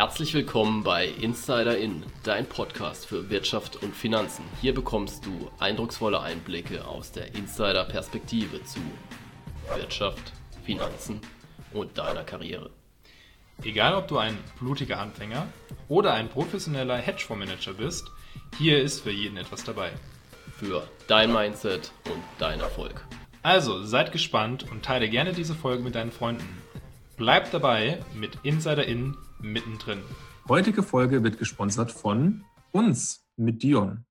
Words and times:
Herzlich 0.00 0.32
willkommen 0.32 0.82
bei 0.82 1.08
Insider 1.08 1.76
In, 1.76 2.02
dein 2.22 2.46
Podcast 2.46 3.04
für 3.04 3.28
Wirtschaft 3.28 3.82
und 3.82 3.94
Finanzen. 3.94 4.42
Hier 4.62 4.72
bekommst 4.72 5.26
du 5.26 5.50
eindrucksvolle 5.58 6.22
Einblicke 6.22 6.86
aus 6.86 7.12
der 7.12 7.34
Insider-Perspektive 7.34 8.64
zu 8.64 8.80
Wirtschaft, 9.76 10.32
Finanzen 10.64 11.20
und 11.74 11.98
deiner 11.98 12.24
Karriere. 12.24 12.70
Egal, 13.62 13.92
ob 13.92 14.08
du 14.08 14.16
ein 14.16 14.38
blutiger 14.58 14.98
Anfänger 15.00 15.46
oder 15.90 16.14
ein 16.14 16.30
professioneller 16.30 16.96
Hedgefondsmanager 16.96 17.74
bist, 17.74 18.10
hier 18.56 18.80
ist 18.80 19.00
für 19.00 19.12
jeden 19.12 19.36
etwas 19.36 19.64
dabei. 19.64 19.90
Für 20.56 20.88
dein 21.08 21.30
Mindset 21.30 21.92
und 22.06 22.22
dein 22.38 22.60
Erfolg. 22.60 23.06
Also 23.42 23.84
seid 23.84 24.12
gespannt 24.12 24.64
und 24.72 24.82
teile 24.82 25.10
gerne 25.10 25.34
diese 25.34 25.54
Folge 25.54 25.82
mit 25.82 25.94
deinen 25.94 26.10
Freunden. 26.10 26.62
Bleib 27.18 27.50
dabei 27.50 28.02
mit 28.14 28.38
Insider 28.44 28.86
In 28.86 29.14
mittendrin. 29.42 30.02
Heutige 30.48 30.82
Folge 30.82 31.22
wird 31.22 31.38
gesponsert 31.38 31.92
von 31.92 32.44
uns 32.72 33.26
mit 33.36 33.62
Dion. 33.62 34.06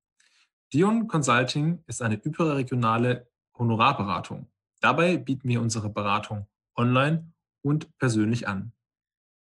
Dion 0.73 1.07
Consulting 1.07 1.83
ist 1.87 2.01
eine 2.01 2.15
überregionale 2.15 3.29
Honorarberatung. 3.57 4.49
Dabei 4.81 5.17
bieten 5.17 5.49
wir 5.49 5.61
unsere 5.61 5.89
Beratung 5.89 6.47
online 6.75 7.33
und 7.61 7.97
persönlich 7.97 8.47
an. 8.47 8.73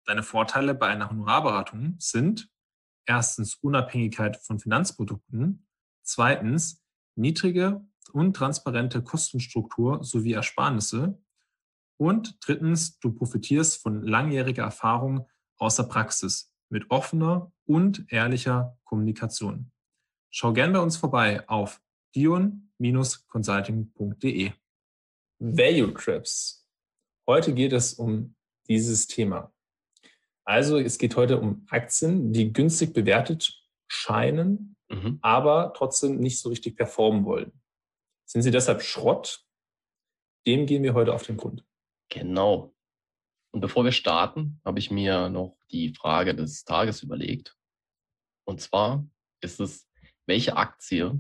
Deine 0.06 0.24
Vorteile 0.24 0.74
bei 0.74 0.88
einer 0.88 1.10
Honorarberatung 1.10 1.96
sind 2.00 2.50
erstens 3.06 3.56
Unabhängigkeit 3.56 4.38
von 4.38 4.60
Finanzprodukten, 4.60 5.68
zweitens 6.02 6.84
niedrige 7.16 7.86
und 8.14 8.36
transparente 8.36 9.04
Kostenstruktur 9.04 10.04
sowie 10.04 10.34
Ersparnisse 10.34 11.22
und 11.98 12.38
drittens, 12.46 13.00
du 13.00 13.12
profitierst 13.12 13.82
von 13.82 14.04
langjähriger 14.04 14.64
Erfahrung 14.64 15.28
aus 15.58 15.76
der 15.76 15.84
Praxis 15.84 16.54
mit 16.70 16.90
offener 16.90 17.52
und 17.66 18.12
ehrlicher 18.12 18.78
Kommunikation. 18.84 19.72
Schau 20.30 20.54
gern 20.54 20.74
bei 20.74 20.80
uns 20.80 20.98
vorbei 20.98 21.48
auf 21.48 21.82
dion-consulting.de. 22.16 24.52
Value 25.40 25.94
Traps. 25.94 26.68
Heute 27.28 27.54
geht 27.54 27.74
es 27.74 27.94
um 27.94 28.36
dieses 28.68 29.08
Thema. 29.08 29.54
Also 30.46 30.80
es 30.80 30.98
geht 30.98 31.16
heute 31.16 31.40
um 31.40 31.66
Aktien, 31.70 32.32
die 32.32 32.54
günstig 32.54 32.94
bewertet 32.94 33.62
scheinen, 33.88 34.76
mhm. 34.90 35.20
aber 35.22 35.74
trotzdem 35.76 36.18
nicht 36.18 36.40
so 36.40 36.50
richtig 36.50 36.76
performen 36.76 37.26
wollen. 37.26 37.52
Sind 38.26 38.42
sie 38.42 38.52
deshalb 38.52 38.82
Schrott? 38.82 39.46
Dem 40.46 40.66
gehen 40.66 40.84
wir 40.84 40.94
heute 40.94 41.14
auf 41.14 41.24
den 41.24 41.38
Grund. 41.38 41.66
Genau. 42.10 42.74
Und 43.58 43.62
bevor 43.62 43.84
wir 43.86 43.92
starten, 43.92 44.62
habe 44.64 44.78
ich 44.78 44.92
mir 44.92 45.30
noch 45.30 45.58
die 45.72 45.92
Frage 45.92 46.36
des 46.36 46.64
Tages 46.64 47.02
überlegt. 47.02 47.58
Und 48.46 48.62
zwar 48.62 49.04
ist 49.42 49.60
es, 49.60 49.90
welche 50.28 50.56
Aktie 50.56 51.20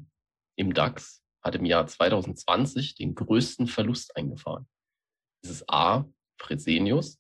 im 0.56 0.72
DAX 0.72 1.24
hat 1.42 1.56
im 1.56 1.66
Jahr 1.66 1.88
2020 1.88 2.94
den 2.94 3.16
größten 3.16 3.66
Verlust 3.66 4.16
eingefahren? 4.16 4.70
Ist 5.42 5.50
es 5.50 5.68
A, 5.68 6.06
Fresenius, 6.40 7.18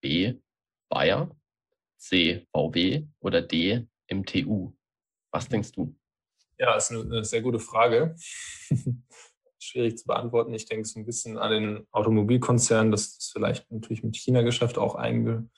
B, 0.00 0.34
Bayer, 0.88 1.36
C, 1.96 2.46
VW 2.52 3.08
oder 3.18 3.42
D, 3.42 3.88
MTU? 4.08 4.72
Was 5.32 5.48
denkst 5.48 5.72
du? 5.72 5.98
Ja, 6.58 6.76
ist 6.76 6.92
eine 6.92 7.24
sehr 7.24 7.42
gute 7.42 7.58
Frage. 7.58 8.14
Schwierig 9.58 9.98
zu 9.98 10.06
beantworten. 10.06 10.54
Ich 10.54 10.66
denke 10.66 10.86
so 10.86 10.98
ein 10.98 11.06
bisschen 11.06 11.36
an 11.38 11.50
den 11.50 11.86
Automobilkonzern, 11.90 12.90
dass 12.90 13.16
das 13.16 13.30
vielleicht 13.32 13.70
natürlich 13.70 14.04
mit 14.04 14.16
China-Geschäft 14.16 14.78
auch 14.78 14.94
einge, 14.94 15.48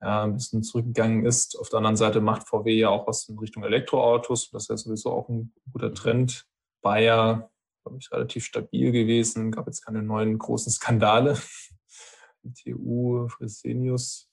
ja, 0.00 0.24
ein 0.24 0.34
bisschen 0.34 0.62
zurückgegangen 0.62 1.24
ist. 1.24 1.58
Auf 1.58 1.68
der 1.68 1.78
anderen 1.78 1.96
Seite 1.96 2.20
macht 2.20 2.48
VW 2.48 2.74
ja 2.74 2.88
auch 2.88 3.06
was 3.06 3.28
in 3.28 3.38
Richtung 3.38 3.64
Elektroautos. 3.64 4.50
Das 4.50 4.64
ist 4.64 4.68
ja 4.68 4.76
sowieso 4.76 5.12
auch 5.12 5.28
ein 5.28 5.52
guter 5.72 5.90
mhm. 5.90 5.94
Trend. 5.94 6.46
Bayer, 6.82 7.50
glaube 7.82 7.98
ich, 7.98 8.12
relativ 8.12 8.44
stabil 8.44 8.92
gewesen. 8.92 9.50
Gab 9.50 9.66
jetzt 9.66 9.84
keine 9.84 10.02
neuen 10.02 10.38
großen 10.38 10.72
Skandale. 10.72 11.38
TU, 12.62 13.28
Fresenius. 13.28 14.28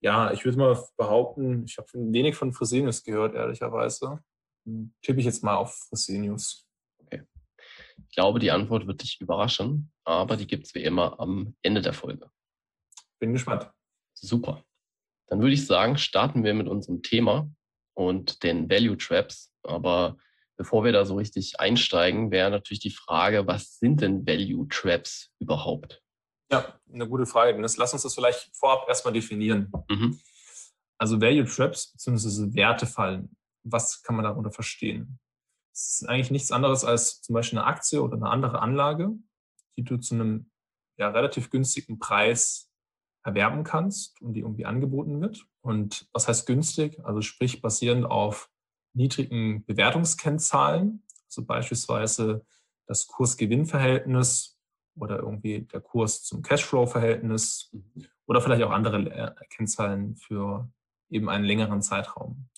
Ja, 0.00 0.32
ich 0.32 0.44
würde 0.44 0.58
mal 0.58 0.84
behaupten, 0.96 1.64
ich 1.64 1.78
habe 1.78 1.88
wenig 1.94 2.34
von 2.34 2.52
Fresenius 2.52 3.04
gehört, 3.04 3.34
ehrlicherweise. 3.34 4.20
Tippe 5.02 5.20
ich 5.20 5.26
jetzt 5.26 5.44
mal 5.44 5.56
auf 5.56 5.74
Fresenius. 5.88 6.66
Ich 7.98 8.14
glaube, 8.14 8.38
die 8.38 8.50
Antwort 8.50 8.86
wird 8.86 9.02
dich 9.02 9.20
überraschen, 9.20 9.92
aber 10.04 10.36
die 10.36 10.46
gibt 10.46 10.66
es 10.66 10.74
wie 10.74 10.84
immer 10.84 11.18
am 11.20 11.54
Ende 11.62 11.82
der 11.82 11.92
Folge. 11.92 12.30
Bin 13.18 13.32
gespannt. 13.32 13.70
Super. 14.14 14.64
Dann 15.28 15.40
würde 15.40 15.54
ich 15.54 15.66
sagen, 15.66 15.96
starten 15.96 16.44
wir 16.44 16.54
mit 16.54 16.68
unserem 16.68 17.02
Thema 17.02 17.50
und 17.94 18.42
den 18.42 18.68
Value 18.68 18.96
Traps. 18.96 19.52
Aber 19.62 20.18
bevor 20.56 20.84
wir 20.84 20.92
da 20.92 21.04
so 21.04 21.16
richtig 21.16 21.58
einsteigen, 21.60 22.30
wäre 22.30 22.50
natürlich 22.50 22.80
die 22.80 22.90
Frage, 22.90 23.46
was 23.46 23.78
sind 23.78 24.00
denn 24.00 24.26
Value 24.26 24.68
Traps 24.68 25.30
überhaupt? 25.38 26.02
Ja, 26.50 26.78
eine 26.92 27.08
gute 27.08 27.26
Frage. 27.26 27.58
Lass 27.58 27.92
uns 27.92 28.02
das 28.02 28.14
vielleicht 28.14 28.50
vorab 28.54 28.86
erstmal 28.88 29.14
definieren. 29.14 29.72
Mhm. 29.88 30.20
Also 30.98 31.20
Value 31.20 31.46
Traps 31.46 31.92
bzw. 31.92 32.54
Wertefallen. 32.54 33.34
Was 33.64 34.02
kann 34.02 34.16
man 34.16 34.24
darunter 34.24 34.50
verstehen? 34.50 35.18
Es 35.72 36.02
ist 36.02 36.08
eigentlich 36.08 36.30
nichts 36.30 36.52
anderes 36.52 36.84
als 36.84 37.22
zum 37.22 37.34
Beispiel 37.34 37.58
eine 37.58 37.66
Aktie 37.66 38.02
oder 38.02 38.16
eine 38.16 38.28
andere 38.28 38.60
Anlage, 38.60 39.10
die 39.76 39.84
du 39.84 39.96
zu 39.96 40.14
einem 40.14 40.50
ja, 40.98 41.08
relativ 41.08 41.50
günstigen 41.50 41.98
Preis 41.98 42.70
erwerben 43.24 43.64
kannst 43.64 44.20
und 44.20 44.34
die 44.34 44.40
irgendwie 44.40 44.66
angeboten 44.66 45.20
wird. 45.20 45.46
Und 45.60 46.08
was 46.12 46.28
heißt 46.28 46.46
günstig? 46.46 47.00
Also 47.04 47.20
sprich 47.20 47.62
basierend 47.62 48.04
auf 48.04 48.50
niedrigen 48.94 49.64
Bewertungskennzahlen, 49.64 51.04
also 51.26 51.44
beispielsweise 51.44 52.44
das 52.86 53.06
Kurs-Gewinn-Verhältnis 53.06 54.58
oder 54.96 55.18
irgendwie 55.18 55.62
der 55.62 55.80
Kurs 55.80 56.24
zum 56.24 56.42
Cashflow-Verhältnis 56.42 57.70
mhm. 57.72 58.06
oder 58.26 58.42
vielleicht 58.42 58.62
auch 58.64 58.70
andere 58.70 59.34
Kennzahlen 59.48 60.16
für 60.16 60.70
eben 61.08 61.28
einen 61.28 61.44
längeren 61.44 61.80
Zeitraum. 61.80 62.48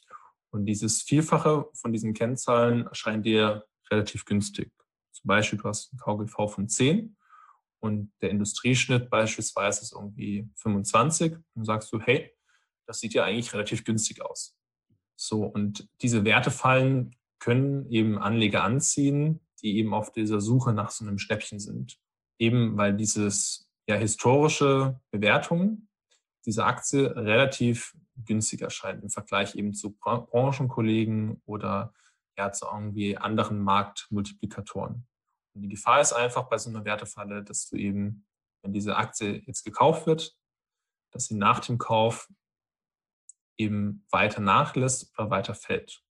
Und 0.54 0.66
dieses 0.66 1.02
Vielfache 1.02 1.66
von 1.74 1.92
diesen 1.92 2.14
Kennzahlen 2.14 2.86
erscheint 2.86 3.26
dir 3.26 3.64
relativ 3.90 4.24
günstig. 4.24 4.72
Zum 5.12 5.28
Beispiel, 5.28 5.58
du 5.58 5.68
hast 5.68 5.92
ein 5.92 5.98
KGV 5.98 6.48
von 6.48 6.68
10 6.68 7.16
und 7.80 8.12
der 8.22 8.30
Industrieschnitt 8.30 9.10
beispielsweise 9.10 9.82
ist 9.82 9.92
irgendwie 9.92 10.48
25 10.56 11.36
und 11.54 11.64
sagst 11.64 11.92
du, 11.92 12.00
hey, 12.00 12.32
das 12.86 13.00
sieht 13.00 13.14
ja 13.14 13.24
eigentlich 13.24 13.52
relativ 13.52 13.84
günstig 13.84 14.22
aus. 14.22 14.56
So, 15.16 15.44
und 15.44 15.88
diese 16.02 16.24
Wertefallen 16.24 17.14
können 17.38 17.90
eben 17.90 18.18
Anleger 18.18 18.64
anziehen, 18.64 19.40
die 19.60 19.76
eben 19.78 19.92
auf 19.92 20.12
dieser 20.12 20.40
Suche 20.40 20.72
nach 20.72 20.90
so 20.90 21.04
einem 21.04 21.18
Schnäppchen 21.18 21.58
sind 21.58 21.98
eben 22.38 22.76
weil 22.76 22.94
dieses 22.94 23.68
ja, 23.86 23.96
historische 23.96 25.00
Bewertung 25.10 25.88
dieser 26.46 26.66
Aktie 26.66 27.14
relativ 27.16 27.96
günstig 28.16 28.62
erscheint 28.62 29.02
im 29.02 29.10
Vergleich 29.10 29.54
eben 29.54 29.74
zu 29.74 29.92
Branchenkollegen 29.92 31.42
oder 31.44 31.92
ja, 32.36 32.52
zu 32.52 32.66
irgendwie 32.66 33.16
anderen 33.16 33.60
Marktmultiplikatoren. 33.60 35.06
Und 35.54 35.62
die 35.62 35.68
Gefahr 35.68 36.00
ist 36.00 36.12
einfach 36.12 36.48
bei 36.48 36.58
so 36.58 36.70
einer 36.70 36.84
Wertefalle, 36.84 37.44
dass 37.44 37.68
du 37.68 37.76
eben, 37.76 38.26
wenn 38.62 38.72
diese 38.72 38.96
Aktie 38.96 39.42
jetzt 39.46 39.64
gekauft 39.64 40.06
wird, 40.06 40.36
dass 41.12 41.26
sie 41.26 41.36
nach 41.36 41.60
dem 41.60 41.78
Kauf 41.78 42.28
eben 43.56 44.04
weiter 44.10 44.40
nachlässt 44.40 45.16
oder 45.16 45.30
weiter 45.30 45.54
fällt. 45.54 46.02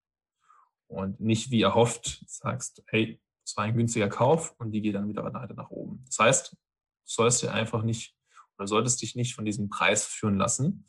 Und 0.87 1.19
nicht 1.19 1.51
wie 1.51 1.61
erhofft 1.61 2.23
sagst, 2.27 2.83
hey, 2.87 3.21
es 3.45 3.57
war 3.57 3.65
ein 3.65 3.75
günstiger 3.75 4.07
Kauf 4.07 4.55
und 4.59 4.71
die 4.71 4.81
geht 4.81 4.95
dann 4.95 5.09
wieder 5.09 5.25
weiter 5.25 5.53
nach 5.53 5.69
oben. 5.69 6.03
Das 6.05 6.19
heißt, 6.19 6.53
du 6.53 6.57
sollst 7.03 7.41
dir 7.41 7.51
einfach 7.51 7.83
nicht 7.83 8.15
oder 8.57 8.67
solltest 8.67 9.01
dich 9.01 9.15
nicht 9.15 9.35
von 9.35 9.43
diesem 9.43 9.69
Preis 9.69 10.05
führen 10.05 10.37
lassen 10.37 10.85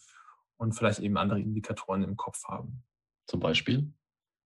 und 0.57 0.73
vielleicht 0.73 1.01
eben 1.01 1.17
andere 1.17 1.41
Indikatoren 1.41 2.03
im 2.03 2.17
Kopf 2.17 2.45
haben. 2.45 2.83
Zum 3.27 3.41
Beispiel? 3.41 3.93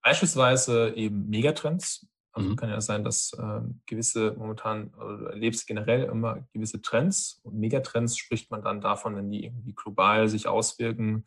Beispielsweise 0.03 0.95
eben 0.95 1.29
Megatrends. 1.29 2.07
Also 2.33 2.51
mhm. 2.51 2.57
kann 2.57 2.71
ja 2.71 2.81
sein, 2.81 3.05
dass 3.05 3.33
äh, 3.33 3.61
gewisse 3.87 4.35
momentan, 4.39 4.93
du 4.93 5.27
erlebst 5.27 5.67
generell 5.67 6.05
immer 6.05 6.47
gewisse 6.53 6.81
Trends. 6.81 7.41
Und 7.43 7.59
Megatrends 7.59 8.17
spricht 8.17 8.51
man 8.51 8.63
dann 8.63 8.81
davon, 8.81 9.17
wenn 9.17 9.31
die 9.31 9.45
irgendwie 9.45 9.75
global 9.75 10.29
sich 10.29 10.47
auswirken, 10.47 11.25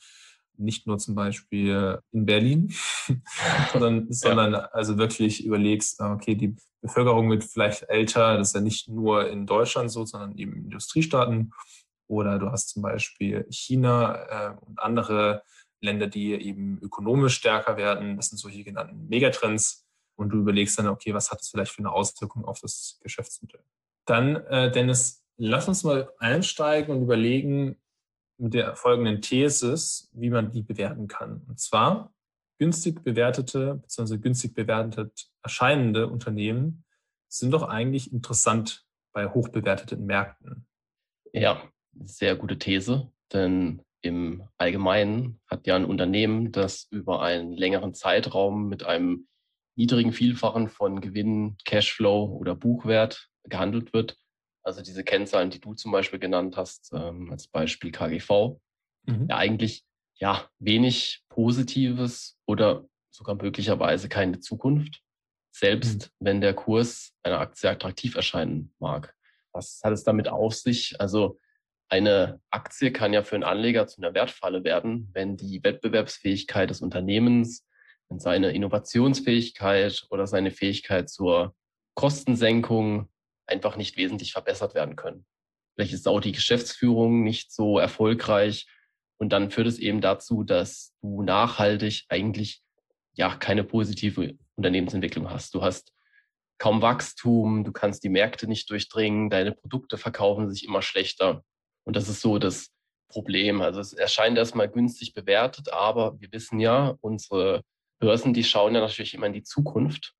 nicht 0.57 0.87
nur 0.87 0.97
zum 0.99 1.15
Beispiel 1.15 1.99
in 2.11 2.25
Berlin, 2.25 2.73
sondern, 3.73 4.05
ja. 4.07 4.13
sondern 4.13 4.55
also 4.55 4.97
wirklich 4.97 5.43
überlegst, 5.43 5.99
okay, 5.99 6.35
die 6.35 6.55
Bevölkerung 6.81 7.29
wird 7.29 7.43
vielleicht 7.43 7.83
älter, 7.89 8.37
das 8.37 8.49
ist 8.49 8.55
ja 8.55 8.61
nicht 8.61 8.87
nur 8.87 9.29
in 9.29 9.45
Deutschland 9.45 9.91
so, 9.91 10.05
sondern 10.05 10.37
eben 10.37 10.53
in 10.53 10.63
Industriestaaten. 10.65 11.53
Oder 12.11 12.39
du 12.39 12.51
hast 12.51 12.67
zum 12.67 12.81
Beispiel 12.81 13.47
China 13.49 14.15
äh, 14.49 14.55
und 14.65 14.81
andere 14.81 15.43
Länder, 15.79 16.07
die 16.07 16.33
eben 16.33 16.77
ökonomisch 16.81 17.35
stärker 17.35 17.77
werden. 17.77 18.17
Das 18.17 18.27
sind 18.27 18.37
solche 18.37 18.65
genannten 18.65 19.07
Megatrends. 19.07 19.87
Und 20.17 20.29
du 20.31 20.39
überlegst 20.39 20.77
dann, 20.77 20.87
okay, 20.87 21.13
was 21.13 21.31
hat 21.31 21.39
das 21.39 21.47
vielleicht 21.47 21.71
für 21.71 21.79
eine 21.79 21.93
Auswirkung 21.93 22.43
auf 22.43 22.59
das 22.59 22.99
Geschäftsmodell? 23.01 23.63
Dann, 24.05 24.35
äh, 24.47 24.69
Dennis, 24.69 25.23
lass 25.37 25.69
uns 25.69 25.85
mal 25.85 26.11
einsteigen 26.19 26.93
und 26.93 27.03
überlegen, 27.03 27.81
mit 28.37 28.55
der 28.55 28.75
folgenden 28.75 29.21
These, 29.21 29.75
wie 30.11 30.31
man 30.31 30.51
die 30.51 30.63
bewerten 30.63 31.07
kann. 31.07 31.45
Und 31.47 31.61
zwar 31.61 32.13
günstig 32.59 33.05
bewertete 33.05 33.75
bzw. 33.75 34.17
günstig 34.17 34.53
bewertet 34.53 35.31
erscheinende 35.43 36.07
Unternehmen 36.07 36.83
sind 37.29 37.51
doch 37.51 37.63
eigentlich 37.63 38.11
interessant 38.11 38.85
bei 39.13 39.29
hochbewerteten 39.29 40.05
Märkten. 40.05 40.67
Ja, 41.31 41.61
sehr 41.99 42.35
gute 42.35 42.57
These, 42.57 43.11
denn 43.33 43.81
im 44.01 44.47
Allgemeinen 44.57 45.39
hat 45.47 45.67
ja 45.67 45.75
ein 45.75 45.85
Unternehmen, 45.85 46.51
das 46.51 46.87
über 46.89 47.21
einen 47.21 47.53
längeren 47.53 47.93
Zeitraum 47.93 48.67
mit 48.67 48.83
einem 48.83 49.27
niedrigen 49.75 50.11
Vielfachen 50.11 50.69
von 50.69 51.01
Gewinn, 51.01 51.57
Cashflow 51.65 52.25
oder 52.25 52.55
Buchwert 52.55 53.29
gehandelt 53.43 53.93
wird, 53.93 54.17
also 54.63 54.81
diese 54.81 55.03
Kennzahlen, 55.03 55.49
die 55.49 55.59
du 55.59 55.73
zum 55.73 55.91
Beispiel 55.91 56.19
genannt 56.19 56.57
hast, 56.57 56.91
ähm, 56.93 57.31
als 57.31 57.47
Beispiel 57.47 57.91
KGV, 57.91 58.59
mhm. 59.05 59.27
ja 59.29 59.37
eigentlich 59.37 59.83
ja 60.15 60.49
wenig 60.59 61.23
Positives 61.29 62.37
oder 62.45 62.85
sogar 63.09 63.35
möglicherweise 63.35 64.07
keine 64.07 64.39
Zukunft, 64.39 65.01
selbst 65.51 66.11
mhm. 66.19 66.25
wenn 66.25 66.41
der 66.41 66.53
Kurs 66.53 67.13
einer 67.23 67.39
Aktie 67.39 67.69
attraktiv 67.69 68.15
erscheinen 68.15 68.73
mag. 68.79 69.15
Was 69.51 69.81
hat 69.83 69.93
es 69.93 70.03
damit 70.03 70.29
auf 70.29 70.53
sich? 70.53 70.99
Also 71.01 71.39
eine 71.91 72.39
Aktie 72.49 72.93
kann 72.93 73.11
ja 73.11 73.21
für 73.21 73.35
einen 73.35 73.43
Anleger 73.43 73.85
zu 73.85 74.01
einer 74.01 74.13
Wertfalle 74.13 74.63
werden, 74.63 75.09
wenn 75.13 75.35
die 75.35 75.61
Wettbewerbsfähigkeit 75.61 76.69
des 76.69 76.81
Unternehmens, 76.81 77.67
wenn 78.07 78.17
seine 78.17 78.51
Innovationsfähigkeit 78.51 80.05
oder 80.09 80.25
seine 80.25 80.51
Fähigkeit 80.51 81.09
zur 81.09 81.53
Kostensenkung 81.95 83.09
einfach 83.45 83.75
nicht 83.75 83.97
wesentlich 83.97 84.31
verbessert 84.31 84.73
werden 84.73 84.95
können. 84.95 85.25
Vielleicht 85.75 85.91
ist 85.91 86.07
auch 86.07 86.21
die 86.21 86.31
Geschäftsführung 86.31 87.23
nicht 87.23 87.51
so 87.51 87.77
erfolgreich 87.77 88.67
und 89.17 89.33
dann 89.33 89.51
führt 89.51 89.67
es 89.67 89.77
eben 89.77 89.99
dazu, 89.99 90.43
dass 90.43 90.93
du 91.01 91.23
nachhaltig 91.23 92.05
eigentlich 92.07 92.63
ja 93.13 93.35
keine 93.35 93.65
positive 93.65 94.37
Unternehmensentwicklung 94.55 95.29
hast. 95.29 95.53
Du 95.55 95.61
hast 95.61 95.91
kaum 96.57 96.81
Wachstum, 96.81 97.65
du 97.65 97.73
kannst 97.73 98.05
die 98.05 98.09
Märkte 98.09 98.47
nicht 98.47 98.69
durchdringen, 98.69 99.29
deine 99.29 99.51
Produkte 99.51 99.97
verkaufen 99.97 100.49
sich 100.49 100.65
immer 100.65 100.81
schlechter. 100.81 101.43
Und 101.83 101.95
das 101.95 102.09
ist 102.09 102.21
so 102.21 102.37
das 102.37 102.71
Problem. 103.09 103.61
Also 103.61 103.79
es 103.79 103.93
erscheint 103.93 104.37
erstmal 104.37 104.69
günstig 104.69 105.13
bewertet, 105.13 105.71
aber 105.71 106.19
wir 106.19 106.31
wissen 106.31 106.59
ja, 106.59 106.95
unsere 107.01 107.61
Börsen, 107.99 108.33
die 108.33 108.43
schauen 108.43 108.73
ja 108.73 108.81
natürlich 108.81 109.13
immer 109.13 109.27
in 109.27 109.33
die 109.33 109.43
Zukunft. 109.43 110.13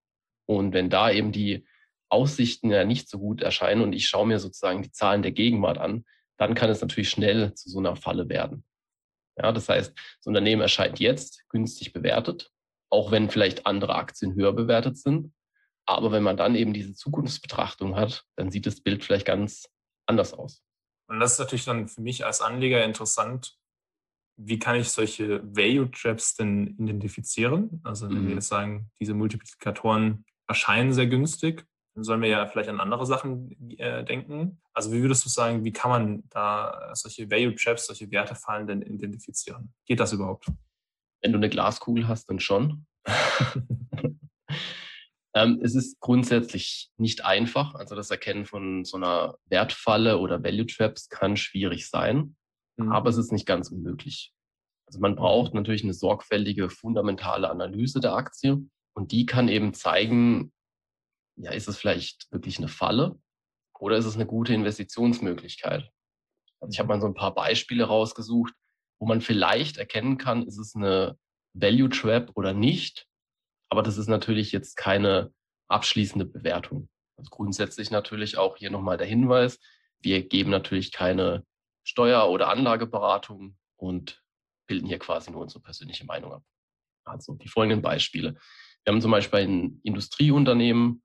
Und 0.46 0.74
wenn 0.74 0.90
da 0.90 1.12
eben 1.12 1.32
die 1.32 1.66
Aussichten 2.10 2.70
ja 2.70 2.84
nicht 2.84 3.10
so 3.10 3.20
gut 3.20 3.42
erscheinen 3.42 3.82
und 3.82 3.94
ich 3.94 4.08
schaue 4.08 4.28
mir 4.28 4.40
sozusagen 4.40 4.82
die 4.82 4.92
Zahlen 4.92 5.22
der 5.22 5.32
Gegenwart 5.32 5.78
an, 5.78 6.06
dann 6.38 6.56
kann 6.56 6.70
es 6.70 6.82
natürlich 6.82 7.10
schnell 7.10 7.54
zu 7.54 7.70
so 7.70 7.80
einer 7.80 7.96
Falle 7.96 8.28
werden. 8.28 8.66
Ja, 9.38 9.52
das 9.52 9.70
heißt, 9.70 9.94
das 9.96 10.28
Unternehmen 10.28 10.62
erscheint 10.62 11.00
jetzt 11.00 11.48
günstig 11.50 11.94
bewertet, 11.94 12.52
auch 12.90 13.12
wenn 13.12 13.30
vielleicht 13.30 13.66
andere 13.66 13.96
Aktien 13.96 14.36
höher 14.36 14.54
bewertet 14.54 14.98
sind. 14.98 15.34
Aber 15.86 16.12
wenn 16.12 16.24
man 16.24 16.38
dann 16.38 16.56
eben 16.56 16.74
diese 16.74 16.94
Zukunftsbetrachtung 16.94 17.96
hat, 17.96 18.26
dann 18.36 18.52
sieht 18.52 18.66
das 18.66 18.82
Bild 18.82 19.04
vielleicht 19.04 19.26
ganz 19.26 19.70
anders 20.06 20.34
aus. 20.34 20.62
Und 21.12 21.20
das 21.20 21.34
ist 21.34 21.40
natürlich 21.40 21.66
dann 21.66 21.90
für 21.90 22.00
mich 22.00 22.26
als 22.26 22.40
Anleger 22.40 22.86
interessant. 22.86 23.58
Wie 24.38 24.60
kann 24.60 24.78
ich 24.78 24.90
solche 24.90 25.44
Value 25.44 25.92
Traps 25.92 26.36
denn 26.36 26.68
identifizieren? 26.80 27.82
Also 27.84 28.10
wenn 28.10 28.24
mhm. 28.24 28.28
wir 28.30 28.36
jetzt 28.36 28.48
sagen, 28.48 28.90
diese 29.02 29.14
Multiplikatoren 29.14 30.24
erscheinen 30.48 30.94
sehr 30.94 31.08
günstig, 31.08 31.66
dann 31.96 32.06
sollen 32.06 32.22
wir 32.22 32.30
ja 32.30 32.48
vielleicht 32.48 32.70
an 32.70 32.80
andere 32.80 33.06
Sachen 33.06 33.78
äh, 33.78 34.06
denken. 34.06 34.62
Also 34.74 34.94
wie 34.94 35.02
würdest 35.02 35.26
du 35.26 35.30
sagen, 35.30 35.66
wie 35.66 35.74
kann 35.74 35.92
man 35.92 36.24
da 36.30 36.92
solche 36.94 37.30
Value 37.30 37.56
Traps, 37.56 37.88
solche 37.88 38.10
Wertefallen 38.10 38.66
denn 38.66 38.82
identifizieren? 38.82 39.74
Geht 39.86 40.00
das 40.00 40.14
überhaupt? 40.14 40.46
Wenn 41.22 41.34
du 41.34 41.38
eine 41.38 41.50
Glaskugel 41.50 42.08
hast, 42.08 42.30
dann 42.30 42.40
schon. 42.40 42.86
ähm, 45.34 45.60
es 45.64 45.76
ist 45.76 46.00
grundsätzlich 46.00 46.90
nicht 46.98 47.26
einfach. 47.26 47.76
Also 47.76 47.96
das 47.96 48.12
Erkennen 48.12 48.46
von 48.46 48.84
so 48.84 48.98
einer 48.98 49.38
Wertfalle 49.46 50.18
oder 50.18 50.44
Value 50.44 50.66
Traps 50.66 51.10
kann 51.10 51.38
schwierig 51.38 51.90
sein, 51.90 52.36
mhm. 52.78 52.92
aber 52.92 53.10
es 53.10 53.18
ist 53.18 53.32
nicht 53.32 53.46
ganz 53.46 53.70
unmöglich. 53.70 54.34
Also 54.88 55.00
man 55.00 55.16
braucht 55.16 55.54
natürlich 55.54 55.84
eine 55.84 55.94
sorgfältige, 55.94 56.70
fundamentale 56.70 57.50
Analyse 57.50 58.02
der 58.02 58.14
Aktie 58.14 58.58
und 58.94 59.12
die 59.12 59.26
kann 59.26 59.48
eben 59.48 59.74
zeigen, 59.74 60.52
ja, 61.38 61.52
ist 61.52 61.70
es 61.70 61.78
vielleicht 61.78 62.30
wirklich 62.32 62.58
eine 62.58 62.68
Falle 62.68 63.18
oder 63.80 63.98
ist 63.98 64.06
es 64.06 64.16
eine 64.16 64.26
gute 64.26 64.54
Investitionsmöglichkeit? 64.54 65.90
Also 66.60 66.74
ich 66.74 66.80
habe 66.80 66.90
mal 66.90 67.02
so 67.02 67.08
ein 67.08 67.14
paar 67.14 67.34
Beispiele 67.34 67.86
rausgesucht, 67.86 68.54
wo 69.00 69.08
man 69.08 69.22
vielleicht 69.22 69.78
erkennen 69.78 70.18
kann, 70.18 70.46
ist 70.46 70.58
es 70.58 70.76
eine 70.76 71.18
Value 71.54 71.90
Trap 71.90 72.32
oder 72.36 72.54
nicht. 72.54 73.08
Aber 73.72 73.82
das 73.82 73.98
ist 73.98 74.08
natürlich 74.08 74.52
jetzt 74.52 74.76
keine 74.76 75.34
abschließende 75.68 76.26
Bewertung. 76.26 76.90
Also 77.18 77.30
grundsätzlich 77.30 77.90
natürlich 77.92 78.38
auch 78.38 78.58
hier 78.58 78.70
nochmal 78.70 78.98
der 78.98 79.08
Hinweis, 79.08 79.60
wir 80.00 80.28
geben 80.28 80.50
natürlich 80.50 80.92
keine 80.92 81.46
Steuer- 81.84 82.30
oder 82.30 82.50
Anlageberatung 82.50 83.58
und 83.78 84.24
bilden 84.68 84.88
hier 84.88 85.00
quasi 85.00 85.32
nur 85.32 85.42
unsere 85.42 85.62
persönliche 85.62 86.06
Meinung 86.06 86.34
ab. 86.34 86.44
Also 87.06 87.36
die 87.36 87.48
folgenden 87.48 87.82
Beispiele. 87.82 88.36
Wir 88.84 88.94
haben 88.94 89.02
zum 89.02 89.12
Beispiel 89.12 89.40
ein 89.40 89.80
Industrieunternehmen, 89.84 91.04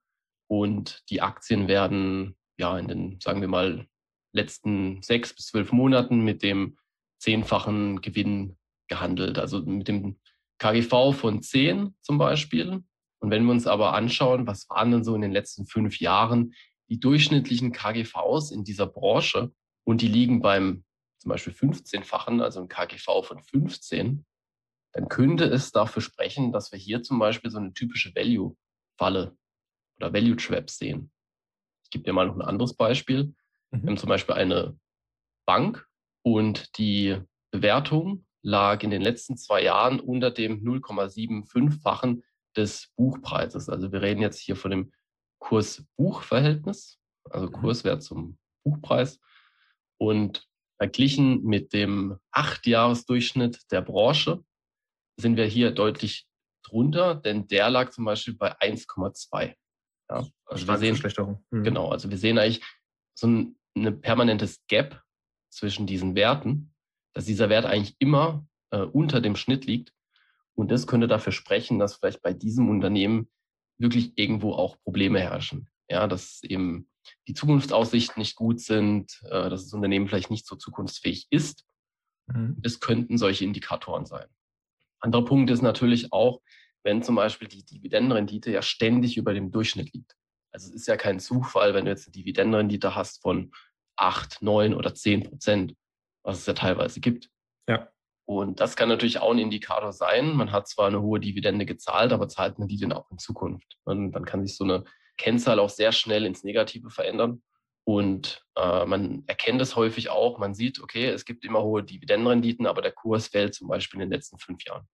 und 0.49 1.03
die 1.11 1.23
Aktien 1.23 1.69
werden 1.69 2.37
ja 2.59 2.79
in 2.79 2.89
den, 2.89 3.21
sagen 3.21 3.41
wir 3.41 3.49
mal, 3.49 3.87
letzten 4.33 5.03
sechs 5.03 5.35
bis 5.35 5.47
zwölf 5.47 5.73
Monaten 5.73 6.21
mit 6.21 6.43
dem 6.43 6.79
zehnfachen 7.19 8.01
Gewinn 8.01 8.57
gehandelt. 8.89 9.39
Also 9.39 9.63
mit 9.63 9.89
dem 9.89 10.21
KGV 10.58 11.12
von 11.12 11.43
10 11.43 11.94
zum 12.00 12.19
Beispiel. 12.19 12.82
Und 13.19 13.31
wenn 13.31 13.44
wir 13.44 13.53
uns 13.53 13.67
aber 13.67 13.94
anschauen, 13.94 14.47
was 14.47 14.69
waren 14.69 14.91
denn 14.91 15.05
so 15.05 15.14
in 15.14 15.23
den 15.23 15.32
letzten 15.32 15.67
fünf 15.67 16.00
Jahren 16.00 16.55
die 16.88 17.00
durchschnittlichen 17.00 17.73
KGVs 17.73 18.50
in 18.50 18.64
dieser 18.64 18.87
Branche 18.87 19.53
und 19.85 20.03
die 20.03 20.08
liegen 20.08 20.41
beim 20.41 20.85
zum 21.19 21.31
Beispiel 21.31 21.53
15-fachen, 21.53 22.41
also 22.41 22.61
ein 22.61 22.69
KGV 22.69 23.23
von 23.23 23.43
15, 23.43 24.25
dann 24.93 25.08
könnte 25.08 25.44
es 25.44 25.73
dafür 25.73 26.03
sprechen, 26.03 26.53
dass 26.53 26.73
wir 26.73 26.79
hier 26.79 27.03
zum 27.03 27.19
Beispiel 27.19 27.50
so 27.50 27.58
eine 27.58 27.73
typische 27.73 28.14
Value-Falle 28.14 29.37
oder 29.99 30.12
Value 30.12 30.37
Traps 30.37 30.79
sehen. 30.79 31.11
Ich 31.85 31.91
gebe 31.91 32.05
dir 32.05 32.12
mal 32.12 32.26
noch 32.26 32.37
ein 32.37 32.43
anderes 32.43 32.75
Beispiel. 32.75 33.35
Mhm. 33.70 33.82
Wir 33.82 33.88
haben 33.91 33.97
zum 33.97 34.08
Beispiel 34.08 34.35
eine 34.35 34.79
Bank 35.47 35.87
und 36.23 36.79
die 36.79 37.19
Bewertung 37.51 38.26
lag 38.46 38.84
in 38.84 38.91
den 38.91 39.03
letzten 39.03 39.36
zwei 39.36 39.65
Jahren 39.65 39.98
unter 39.98 40.31
dem 40.31 40.62
0,75-fachen 40.65 42.22
des 42.56 42.93
Buchpreises. 42.96 43.69
Also 43.69 43.91
wir 43.91 44.03
reden 44.03 44.22
jetzt 44.22 44.38
hier 44.38 44.55
von 44.55 44.70
dem 44.70 44.93
Kurs-Buch-Verhältnis, 45.41 47.00
also 47.29 47.48
mhm. 47.48 47.53
Kurswert 47.53 48.05
zum 48.05 48.38
Buchpreis. 48.65 49.20
Und 49.98 50.46
verglichen 50.79 51.43
mit 51.43 51.72
dem 51.72 52.19
Acht-Jahres-Durchschnitt 52.31 53.62
der 53.72 53.82
Branche 53.82 54.44
sind 55.19 55.36
wir 55.36 55.46
hier 55.46 55.72
deutlich 55.72 56.29
drunter, 56.62 57.17
denn 57.17 57.48
der 57.48 57.69
lag 57.69 57.91
zum 57.91 58.05
Beispiel 58.05 58.34
bei 58.34 58.56
1,2. 58.60 59.55
Ja, 60.08 60.24
also 60.44 60.69
wir 60.69 60.79
sehen, 60.79 61.36
mhm. 61.50 61.65
Genau, 61.65 61.91
also 61.91 62.10
wir 62.10 62.19
sehen 62.19 62.38
eigentlich 62.38 62.65
so 63.19 63.26
ein, 63.26 63.58
ein 63.76 64.00
permanentes 64.00 64.65
Gap 64.69 65.03
zwischen 65.50 65.88
diesen 65.88 66.15
Werten, 66.15 66.76
dass 67.17 67.25
dieser 67.25 67.49
Wert 67.49 67.65
eigentlich 67.65 67.96
immer 67.99 68.46
äh, 68.70 68.81
unter 68.81 69.23
dem 69.23 69.37
Schnitt 69.37 69.65
liegt. 69.65 69.91
Und 70.55 70.70
das 70.70 70.87
könnte 70.87 71.08
dafür 71.08 71.32
sprechen, 71.32 71.79
dass 71.79 71.96
vielleicht 71.96 72.20
bei 72.20 72.35
diesem 72.35 72.69
Unternehmen 72.69 73.31
wirklich 73.79 74.13
irgendwo 74.19 74.53
auch 74.53 74.77
Probleme 74.82 75.19
herrschen. 75.19 75.70
Ja, 75.89 76.06
dass 76.08 76.43
eben 76.43 76.91
die 77.27 77.32
Zukunftsaussichten 77.32 78.20
nicht 78.20 78.37
gut 78.37 78.61
sind, 78.61 79.19
äh, 79.25 79.49
dass 79.49 79.65
das 79.65 79.73
Unternehmen 79.73 80.08
vielleicht 80.08 80.31
nicht 80.31 80.46
so 80.46 80.56
zukunftsfähig 80.56 81.27
ist. 81.31 81.65
Mhm. 82.27 82.58
Es 82.63 82.81
könnten 82.81 83.17
solche 83.17 83.44
Indikatoren 83.44 84.05
sein. 84.05 84.27
Anderer 85.01 85.25
Punkt 85.25 85.51
ist 85.51 85.63
natürlich 85.63 86.13
auch, 86.13 86.43
wenn 86.85 87.03
zum 87.03 87.15
Beispiel 87.15 87.49
die 87.49 87.65
Dividendenrendite 87.65 88.51
ja 88.51 88.61
ständig 88.61 89.17
über 89.17 89.32
dem 89.32 89.51
Durchschnitt 89.53 89.94
liegt. 89.94 90.15
Also 90.53 90.69
es 90.69 90.75
ist 90.75 90.87
ja 90.87 90.99
kein 90.99 91.19
Zufall, 91.19 91.73
wenn 91.73 91.87
du 91.87 91.91
jetzt 91.91 92.08
eine 92.08 92.13
Dividendenrendite 92.13 92.94
hast 92.94 93.23
von 93.23 93.53
8, 93.96 94.43
9 94.43 94.75
oder 94.75 94.94
10 94.94 95.23
Prozent, 95.23 95.75
was 96.27 96.41
es 96.41 96.47
ja 96.47 96.53
teilweise 96.53 97.01
gibt. 97.01 97.31
Ja. 97.69 97.89
Und 98.27 98.61
das 98.61 98.77
kann 98.77 98.89
natürlich 98.89 99.21
auch 99.21 99.31
ein 99.31 99.39
Indikator 99.39 99.93
sein. 99.93 100.35
Man 100.35 100.51
hat 100.51 100.69
zwar 100.69 100.89
eine 100.89 101.01
hohe 101.01 101.21
Dividende 101.21 101.65
gezahlt, 101.65 102.13
aber 102.13 102.29
zahlt 102.29 102.59
man 102.59 102.69
die 102.69 102.77
denn 102.77 102.93
auch 102.93 103.11
in 103.11 103.19
Zukunft? 103.19 103.79
Und 103.85 104.13
dann 104.13 104.25
kann 104.25 104.45
sich 104.45 104.56
so 104.56 104.65
eine 104.65 104.85
Kennzahl 105.17 105.61
auch 105.61 105.71
sehr 105.71 105.93
schnell 105.93 106.27
ins 106.27 106.43
Negative 106.43 106.91
verändern. 106.91 107.43
Und 107.85 108.45
äh, 108.56 108.85
man 108.85 109.23
erkennt 109.29 109.63
es 109.63 109.77
häufig 109.77 110.11
auch. 110.11 110.39
Man 110.39 110.55
sieht, 110.55 110.81
okay, 110.83 111.06
es 111.06 111.25
gibt 111.25 111.45
immer 111.45 111.63
hohe 111.63 111.85
Dividendenrenditen, 111.85 112.67
aber 112.67 112.83
der 112.83 112.91
Kurs 112.91 113.29
fällt 113.29 113.55
zum 113.55 113.69
Beispiel 113.69 114.01
in 114.01 114.09
den 114.09 114.13
letzten 114.13 114.39
fünf 114.39 114.65
Jahren 114.65 114.89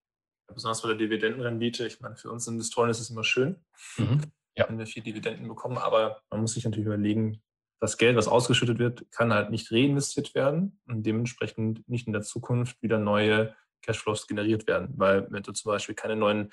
besonders 0.55 0.83
bei 0.83 0.89
der 0.89 0.99
Dividendenrendite. 0.99 1.87
Ich 1.87 2.01
meine, 2.01 2.17
für 2.17 2.31
uns 2.31 2.47
Investoren 2.47 2.91
ist 2.91 3.01
es 3.01 3.11
immer 3.11 3.25
schön, 3.25 3.57
mhm. 3.97 4.23
ja. 4.57 4.69
wenn 4.69 4.79
wir 4.79 4.87
viel 4.87 5.03
Dividenden 5.03 5.49
bekommen, 5.49 5.79
aber 5.79 6.23
man 6.31 6.41
muss 6.41 6.55
sich 6.55 6.65
natürlich 6.65 6.87
überlegen, 6.87 7.43
das 7.83 7.99
Geld, 7.99 8.17
was 8.17 8.29
ausgeschüttet 8.29 8.79
wird, 8.79 9.11
kann 9.11 9.35
halt 9.35 9.51
nicht 9.51 9.73
reinvestiert 9.73 10.37
werden 10.37 10.79
und 10.87 11.03
dementsprechend 11.03 11.89
nicht 11.89 12.07
in 12.07 12.13
der 12.13 12.23
Zukunft 12.23 12.81
wieder 12.81 12.97
neue 12.97 13.57
Cashflows 13.83 14.29
generiert 14.29 14.69
werden. 14.69 14.91
Weil 14.97 15.27
wenn 15.33 15.43
du 15.43 15.51
zum 15.51 15.73
Beispiel 15.73 15.97
keine 15.97 16.15
neuen 16.15 16.53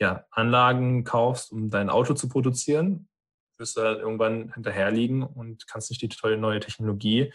ja, 0.00 0.26
Anlagen 0.32 1.04
kaufst, 1.04 1.52
um 1.52 1.70
dein 1.70 1.88
Auto 1.88 2.12
zu 2.14 2.28
produzieren, 2.28 3.08
wirst 3.56 3.76
du 3.76 3.82
halt 3.82 4.00
irgendwann 4.00 4.52
hinterherliegen 4.52 5.22
und 5.22 5.68
kannst 5.68 5.90
nicht 5.90 6.02
die 6.02 6.08
tolle 6.08 6.36
neue 6.36 6.58
Technologie 6.58 7.32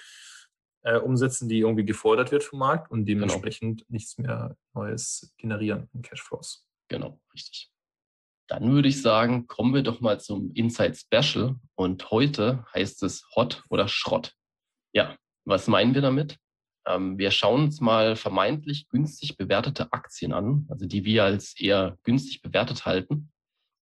äh, 0.81 0.97
umsetzen, 0.97 1.47
die 1.47 1.59
irgendwie 1.59 1.85
gefordert 1.85 2.33
wird 2.33 2.43
vom 2.43 2.59
Markt 2.59 2.91
und 2.91 3.05
genau. 3.05 3.25
dementsprechend 3.25 3.79
genau. 3.79 3.87
nichts 3.87 4.17
mehr 4.17 4.57
Neues 4.73 5.33
generieren 5.37 5.89
in 5.93 6.01
Cashflows. 6.01 6.67
Genau, 6.89 7.21
richtig. 7.33 7.72
Dann 8.59 8.71
würde 8.71 8.87
ich 8.87 9.01
sagen, 9.01 9.47
kommen 9.47 9.73
wir 9.73 9.81
doch 9.81 9.99
mal 9.99 10.19
zum 10.19 10.51
Inside 10.53 10.93
Special. 10.93 11.55
Und 11.73 12.11
heute 12.11 12.63
heißt 12.75 13.01
es 13.01 13.27
Hot 13.35 13.63
oder 13.69 13.87
Schrott. 13.87 14.33
Ja, 14.93 15.15
was 15.43 15.67
meinen 15.67 15.95
wir 15.95 16.03
damit? 16.03 16.37
Ähm, 16.85 17.17
wir 17.17 17.31
schauen 17.31 17.63
uns 17.63 17.81
mal 17.81 18.15
vermeintlich 18.15 18.87
günstig 18.89 19.37
bewertete 19.37 19.91
Aktien 19.91 20.33
an, 20.33 20.67
also 20.69 20.85
die 20.85 21.03
wir 21.03 21.23
als 21.23 21.59
eher 21.59 21.97
günstig 22.03 22.43
bewertet 22.43 22.85
halten. 22.85 23.31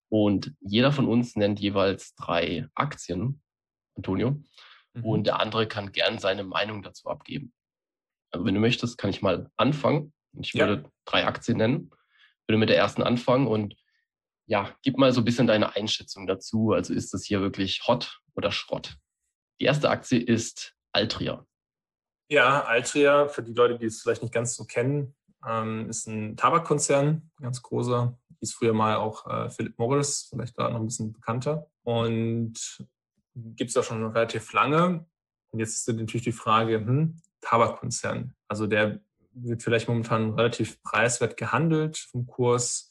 Und 0.10 0.54
jeder 0.62 0.94
von 0.94 1.06
uns 1.06 1.36
nennt 1.36 1.60
jeweils 1.60 2.16
drei 2.16 2.70
Aktien, 2.74 3.42
Antonio. 3.98 4.42
Mhm. 4.94 5.04
Und 5.04 5.28
der 5.28 5.42
andere 5.42 5.68
kann 5.68 5.92
gern 5.92 6.18
seine 6.18 6.46
Meinung 6.46 6.82
dazu 6.82 7.10
abgeben. 7.10 7.52
Also 8.32 8.46
wenn 8.46 8.54
du 8.54 8.62
möchtest, 8.62 8.98
kann 8.98 9.10
ich 9.10 9.22
mal 9.22 9.52
anfangen. 9.58 10.14
Ich 10.40 10.54
würde 10.54 10.84
ja. 10.84 10.90
drei 11.04 11.26
Aktien 11.26 11.58
nennen. 11.58 11.90
Ich 11.92 12.48
würde 12.48 12.58
mit 12.58 12.70
der 12.70 12.78
ersten 12.78 13.04
anfangen 13.04 13.48
und 13.48 13.76
ja, 14.46 14.76
gib 14.82 14.98
mal 14.98 15.14
so 15.14 15.22
ein 15.22 15.26
bisschen 15.26 15.48
deine 15.48 15.76
Einschätzung 15.76 16.28
dazu. 16.28 16.72
Also 16.72 16.94
ist 16.94 17.14
das 17.14 17.24
hier 17.24 17.42
wirklich 17.42 17.88
Hot 17.88 18.20
oder 18.36 18.52
Schrott? 18.52 18.98
Die 19.60 19.66
erste 19.66 19.90
Aktie 19.90 20.20
ist 20.20 20.76
Altria. 20.92 21.46
Ja, 22.30 22.64
Altria, 22.64 23.28
für 23.28 23.44
die 23.44 23.54
Leute, 23.54 23.78
die 23.78 23.86
es 23.86 24.02
vielleicht 24.02 24.22
nicht 24.22 24.34
ganz 24.34 24.56
so 24.56 24.66
kennen, 24.66 25.16
ähm, 25.48 25.90
ist 25.90 26.08
ein 26.08 26.38
Tabakkonzern, 26.38 27.32
ganz 27.42 27.62
großer. 27.62 28.18
Hieß 28.40 28.54
früher 28.54 28.74
mal 28.74 28.96
auch 28.96 29.28
äh, 29.28 29.50
Philip 29.50 29.78
Morris, 29.78 30.28
vielleicht 30.30 30.58
da 30.58 30.70
noch 30.70 30.80
ein 30.80 30.86
bisschen 30.86 31.14
bekannter. 31.14 31.68
Und 31.84 32.88
gibt 33.36 33.70
es 33.70 33.76
ja 33.76 33.84
schon 33.84 34.06
relativ 34.06 34.52
lange. 34.54 35.06
Und 35.52 35.60
jetzt 35.60 35.76
ist 35.76 35.96
natürlich 35.96 36.24
die 36.24 36.32
Frage, 36.32 36.76
hm, 36.76 37.18
Tabakkonzern. 37.42 38.34
Also 38.48 38.68
der 38.68 39.00
wird 39.34 39.64
vielleicht 39.64 39.88
momentan 39.88 40.34
relativ 40.34 40.82
preiswert 40.84 41.38
gehandelt 41.38 41.98
vom 41.98 42.28
Kurs 42.28 42.91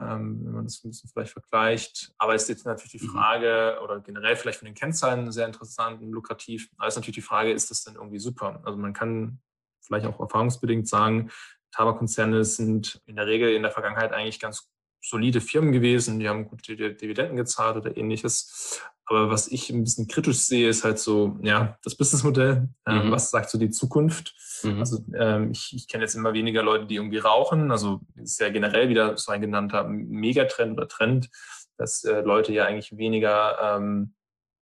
ähm, 0.00 0.44
wenn 0.44 0.52
man 0.52 0.64
das 0.64 0.82
ein 0.82 0.90
bisschen 0.90 1.10
vielleicht 1.10 1.32
vergleicht. 1.32 2.12
Aber 2.18 2.34
es 2.34 2.42
ist 2.42 2.48
jetzt 2.48 2.66
natürlich 2.66 3.00
die 3.00 3.06
mhm. 3.06 3.12
Frage, 3.12 3.78
oder 3.82 4.00
generell 4.00 4.36
vielleicht 4.36 4.58
von 4.58 4.66
den 4.66 4.74
Kennzahlen 4.74 5.30
sehr 5.32 5.46
interessant 5.46 6.00
und 6.02 6.10
lukrativ, 6.10 6.70
aber 6.76 6.88
es 6.88 6.94
ist 6.94 6.98
natürlich 6.98 7.16
die 7.16 7.22
Frage, 7.22 7.52
ist 7.52 7.70
das 7.70 7.84
denn 7.84 7.94
irgendwie 7.94 8.18
super? 8.18 8.60
Also 8.64 8.78
man 8.78 8.92
kann 8.92 9.40
vielleicht 9.80 10.06
auch 10.06 10.20
erfahrungsbedingt 10.20 10.88
sagen, 10.88 11.30
Tabakkonzerne 11.72 12.44
sind 12.44 13.00
in 13.06 13.16
der 13.16 13.26
Regel 13.26 13.54
in 13.54 13.62
der 13.62 13.70
Vergangenheit 13.70 14.12
eigentlich 14.12 14.40
ganz 14.40 14.68
solide 15.00 15.40
Firmen 15.40 15.72
gewesen, 15.72 16.18
die 16.18 16.28
haben 16.28 16.46
gute 16.46 16.76
Dividenden 16.94 17.36
gezahlt 17.36 17.76
oder 17.76 17.96
ähnliches. 17.96 18.80
Aber 19.06 19.28
was 19.28 19.48
ich 19.48 19.70
ein 19.70 19.82
bisschen 19.82 20.06
kritisch 20.06 20.38
sehe, 20.38 20.68
ist 20.68 20.84
halt 20.84 20.98
so, 20.98 21.38
ja, 21.42 21.78
das 21.82 21.96
Businessmodell. 21.96 22.68
Äh, 22.86 22.92
mhm. 22.94 23.10
Was 23.10 23.30
sagt 23.30 23.50
so 23.50 23.58
die 23.58 23.70
Zukunft? 23.70 24.34
Mhm. 24.62 24.78
Also 24.78 25.04
ähm, 25.18 25.50
ich, 25.50 25.72
ich 25.74 25.88
kenne 25.88 26.04
jetzt 26.04 26.14
immer 26.14 26.32
weniger 26.32 26.62
Leute, 26.62 26.86
die 26.86 26.94
irgendwie 26.94 27.18
rauchen. 27.18 27.72
Also 27.72 28.00
ist 28.16 28.40
ja 28.40 28.50
generell 28.50 28.88
wieder 28.88 29.16
so 29.16 29.32
ein 29.32 29.40
genannter 29.40 29.84
Megatrend 29.84 30.78
oder 30.78 30.86
Trend, 30.86 31.28
dass 31.76 32.04
äh, 32.04 32.20
Leute 32.20 32.52
ja 32.52 32.66
eigentlich 32.66 32.96
weniger 32.96 33.58
ähm, 33.60 34.14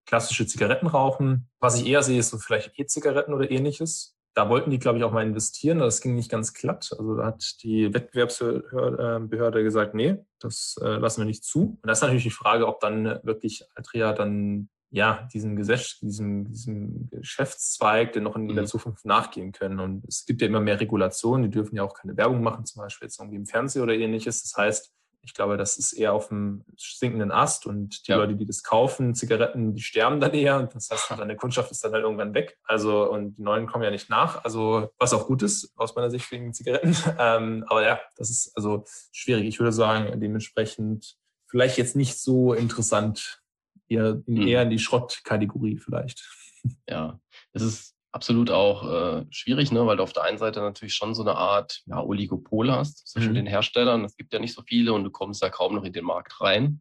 klassische 0.07 0.47
Zigaretten 0.47 0.87
rauchen. 0.87 1.51
Was 1.61 1.79
ich 1.79 1.87
eher 1.87 2.03
sehe, 2.03 2.19
ist 2.19 2.31
so 2.31 2.39
vielleicht 2.39 2.79
E-Zigaretten 2.79 3.35
oder 3.35 3.51
ähnliches. 3.51 4.18
Da 4.39 4.49
wollten 4.49 4.71
die, 4.71 4.79
glaube 4.79 4.99
ich, 4.99 5.05
auch 5.05 5.11
mal 5.11 5.27
investieren. 5.27 5.81
Das 5.81 6.01
ging 6.01 6.15
nicht 6.15 6.31
ganz 6.31 6.55
glatt. 6.55 6.95
Also 6.97 7.17
da 7.17 7.27
hat 7.27 7.61
die 7.65 7.93
Wettbewerbsbehörde 7.93 9.65
gesagt, 9.65 9.97
nee, 9.97 10.15
das 10.39 10.77
äh, 10.81 10.91
lassen 10.91 11.23
wir 11.23 11.25
nicht 11.25 11.43
zu. 11.43 11.77
Und 11.83 11.89
das 11.89 11.99
ist 11.99 12.03
natürlich 12.03 12.23
die 12.23 12.31
Frage, 12.31 12.69
ob 12.69 12.79
dann 12.79 13.19
wirklich 13.25 13.65
Altria 13.75 14.13
dann 14.13 14.69
ja, 14.91 15.29
diesem 15.35 15.57
Gesetz, 15.57 15.99
diesem, 15.99 16.47
diesem 16.53 17.11
Geschäftszweig, 17.11 18.13
der 18.13 18.23
noch 18.23 18.37
in 18.37 18.45
mhm. 18.45 18.55
der 18.55 18.67
Zukunft 18.67 19.05
nachgehen 19.05 19.51
können. 19.51 19.81
Und 19.81 20.05
es 20.07 20.25
gibt 20.25 20.41
ja 20.41 20.47
immer 20.47 20.61
mehr 20.61 20.79
Regulationen, 20.79 21.43
die 21.43 21.51
dürfen 21.51 21.75
ja 21.75 21.83
auch 21.83 21.95
keine 21.95 22.17
Werbung 22.17 22.41
machen, 22.41 22.65
zum 22.65 22.81
Beispiel 22.81 23.07
jetzt 23.07 23.19
irgendwie 23.19 23.39
im 23.39 23.47
Fernsehen 23.47 23.83
oder 23.83 23.95
ähnliches. 23.95 24.43
Das 24.43 24.57
heißt, 24.57 24.93
ich 25.23 25.35
glaube, 25.35 25.57
das 25.57 25.77
ist 25.77 25.93
eher 25.93 26.13
auf 26.13 26.29
dem 26.29 26.65
sinkenden 26.77 27.31
Ast 27.31 27.67
und 27.67 28.07
die 28.07 28.13
ja. 28.13 28.17
Leute, 28.17 28.37
die 28.37 28.47
das 28.47 28.63
kaufen, 28.63 29.15
Zigaretten, 29.15 29.75
die 29.75 29.83
sterben 29.83 30.21
dann 30.21 30.33
eher. 30.33 30.59
Und 30.59 30.75
das 30.75 30.91
heißt, 30.91 31.11
deine 31.19 31.37
Kundschaft 31.37 31.71
ist 31.71 31.85
dann 31.85 31.93
halt 31.93 32.05
irgendwann 32.05 32.35
weg. 32.35 32.59
Also, 32.65 33.11
und 33.11 33.35
die 33.35 33.43
neuen 33.43 33.67
kommen 33.67 33.85
ja 33.85 33.91
nicht 33.91 34.09
nach. 34.09 34.45
Also, 34.45 34.91
was 34.99 35.13
auch 35.13 35.27
gut 35.27 35.43
ist, 35.43 35.73
aus 35.77 35.95
meiner 35.95 36.11
Sicht 36.11 36.31
wegen 36.31 36.53
Zigaretten. 36.53 36.97
Ähm, 37.21 37.65
aber 37.69 37.85
ja, 37.85 38.01
das 38.17 38.31
ist 38.31 38.53
also 38.55 38.85
schwierig. 39.13 39.47
Ich 39.47 39.59
würde 39.59 39.73
sagen, 39.73 40.21
dementsprechend 40.21 41.17
vielleicht 41.49 41.77
jetzt 41.77 41.97
nicht 41.97 42.19
so 42.19 42.53
interessant 42.53 43.43
eher, 43.89 44.23
mhm. 44.27 44.47
eher 44.47 44.63
in 44.63 44.71
die 44.71 44.79
Schrottkategorie 44.79 45.79
vielleicht. 45.79 46.29
Ja, 46.89 47.21
es 47.53 47.63
ist 47.63 47.98
absolut 48.13 48.51
auch 48.51 48.91
äh, 48.91 49.27
schwierig, 49.31 49.71
ne? 49.73 49.87
weil 49.87 49.99
du 49.99 50.03
auf 50.03 50.13
der 50.13 50.25
einen 50.25 50.39
Seite 50.39 50.61
natürlich 50.61 50.95
schon 50.95 51.15
so 51.15 51.23
eine 51.23 51.37
Art 51.37 51.83
ja, 51.87 52.03
Oligopol 52.03 52.71
hast 52.71 53.07
zwischen 53.09 53.31
mhm. 53.31 53.37
den 53.37 53.47
Herstellern. 53.47 54.05
Es 54.05 54.17
gibt 54.17 54.33
ja 54.33 54.39
nicht 54.39 54.55
so 54.55 54.63
viele 54.63 54.93
und 54.93 55.05
du 55.05 55.11
kommst 55.11 55.43
da 55.43 55.51
kaum 55.51 55.75
noch 55.75 55.85
in 55.85 55.93
den 55.93 56.05
Markt 56.05 56.41
rein. 56.41 56.81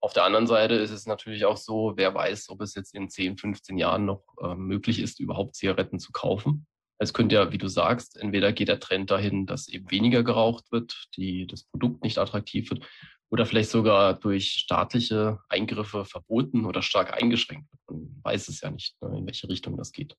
Auf 0.00 0.12
der 0.12 0.24
anderen 0.24 0.46
Seite 0.46 0.74
ist 0.74 0.92
es 0.92 1.06
natürlich 1.06 1.44
auch 1.44 1.56
so, 1.56 1.94
wer 1.96 2.14
weiß, 2.14 2.50
ob 2.50 2.60
es 2.60 2.74
jetzt 2.74 2.94
in 2.94 3.10
10, 3.10 3.36
15 3.36 3.78
Jahren 3.78 4.04
noch 4.04 4.22
äh, 4.40 4.54
möglich 4.54 5.00
ist, 5.00 5.18
überhaupt 5.18 5.56
Zigaretten 5.56 5.98
zu 5.98 6.12
kaufen. 6.12 6.66
Es 7.00 7.12
könnte 7.12 7.36
ja, 7.36 7.52
wie 7.52 7.58
du 7.58 7.68
sagst, 7.68 8.16
entweder 8.16 8.52
geht 8.52 8.68
der 8.68 8.80
Trend 8.80 9.10
dahin, 9.10 9.46
dass 9.46 9.68
eben 9.68 9.90
weniger 9.90 10.22
geraucht 10.22 10.70
wird, 10.70 11.08
die, 11.16 11.46
das 11.46 11.64
Produkt 11.64 12.02
nicht 12.02 12.18
attraktiv 12.18 12.70
wird, 12.70 12.84
oder 13.30 13.44
vielleicht 13.44 13.70
sogar 13.70 14.14
durch 14.14 14.52
staatliche 14.52 15.38
Eingriffe 15.48 16.04
verboten 16.04 16.64
oder 16.64 16.82
stark 16.82 17.20
eingeschränkt 17.20 17.70
wird. 17.70 17.82
Man 18.00 18.20
weiß 18.22 18.48
es 18.48 18.60
ja 18.62 18.70
nicht, 18.70 19.00
ne, 19.02 19.18
in 19.18 19.26
welche 19.26 19.48
Richtung 19.48 19.76
das 19.76 19.92
geht. 19.92 20.16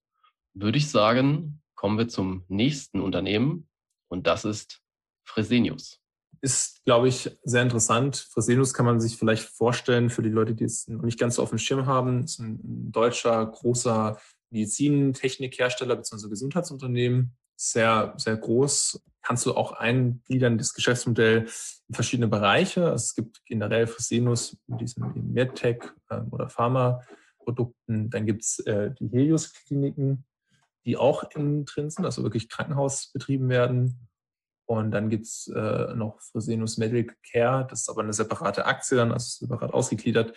Würde 0.61 0.77
ich 0.77 0.89
sagen, 0.89 1.61
kommen 1.75 1.97
wir 1.97 2.09
zum 2.09 2.43
nächsten 2.49 2.99
Unternehmen 2.99 3.69
und 4.09 4.27
das 4.27 4.43
ist 4.43 4.81
Fresenius. 5.23 6.01
Ist, 6.41 6.83
glaube 6.83 7.07
ich, 7.07 7.37
sehr 7.43 7.61
interessant. 7.61 8.27
Fresenius 8.33 8.73
kann 8.73 8.85
man 8.85 8.99
sich 8.99 9.15
vielleicht 9.15 9.43
vorstellen 9.43 10.09
für 10.09 10.21
die 10.21 10.29
Leute, 10.29 10.55
die 10.55 10.65
es 10.65 10.87
noch 10.89 11.03
nicht 11.03 11.19
ganz 11.19 11.35
so 11.35 11.43
auf 11.43 11.49
dem 11.49 11.59
Schirm 11.59 11.85
haben. 11.85 12.23
ist 12.23 12.39
ein 12.39 12.91
deutscher, 12.91 13.45
großer 13.45 14.19
Medizintechnikhersteller 14.49 15.95
bzw. 15.95 16.27
Gesundheitsunternehmen. 16.27 17.37
Sehr, 17.55 18.13
sehr 18.17 18.35
groß, 18.35 19.01
kannst 19.21 19.45
du 19.45 19.53
auch 19.53 19.73
eingliedern, 19.73 20.57
das 20.57 20.73
Geschäftsmodell 20.73 21.47
in 21.87 21.95
verschiedene 21.95 22.27
Bereiche. 22.27 22.85
Also 22.85 23.03
es 23.03 23.15
gibt 23.15 23.45
generell 23.45 23.87
Fresenius 23.87 24.57
mit 24.67 24.81
diesen 24.81 25.33
MedTech 25.33 25.83
ähm, 26.09 26.27
oder 26.31 26.49
Pharmaprodukten. 26.49 28.09
Dann 28.09 28.25
gibt 28.25 28.43
es 28.43 28.59
äh, 28.59 28.91
die 28.99 29.07
Helios-Kliniken, 29.07 30.25
die 30.89 30.98
auch 30.98 31.24
innen 31.36 31.65
drin 31.65 31.91
also 31.98 32.24
wirklich 32.24 32.50
Krankenhaus 32.50 33.12
betrieben 33.13 33.48
werden. 33.48 34.08
Und 34.65 34.91
dann 34.91 35.10
gibt 35.10 35.25
es 35.25 35.48
äh, 35.55 35.93
noch 35.96 36.19
Fresenius 36.22 36.77
Medical 36.77 37.15
Care, 37.31 37.67
das 37.67 37.81
ist 37.81 37.89
aber 37.89 38.01
eine 38.01 38.13
separate 38.13 38.65
Aktie 38.65 38.98
dann, 38.98 39.12
also 39.12 39.46
separat 39.46 39.74
ausgegliedert, 39.74 40.36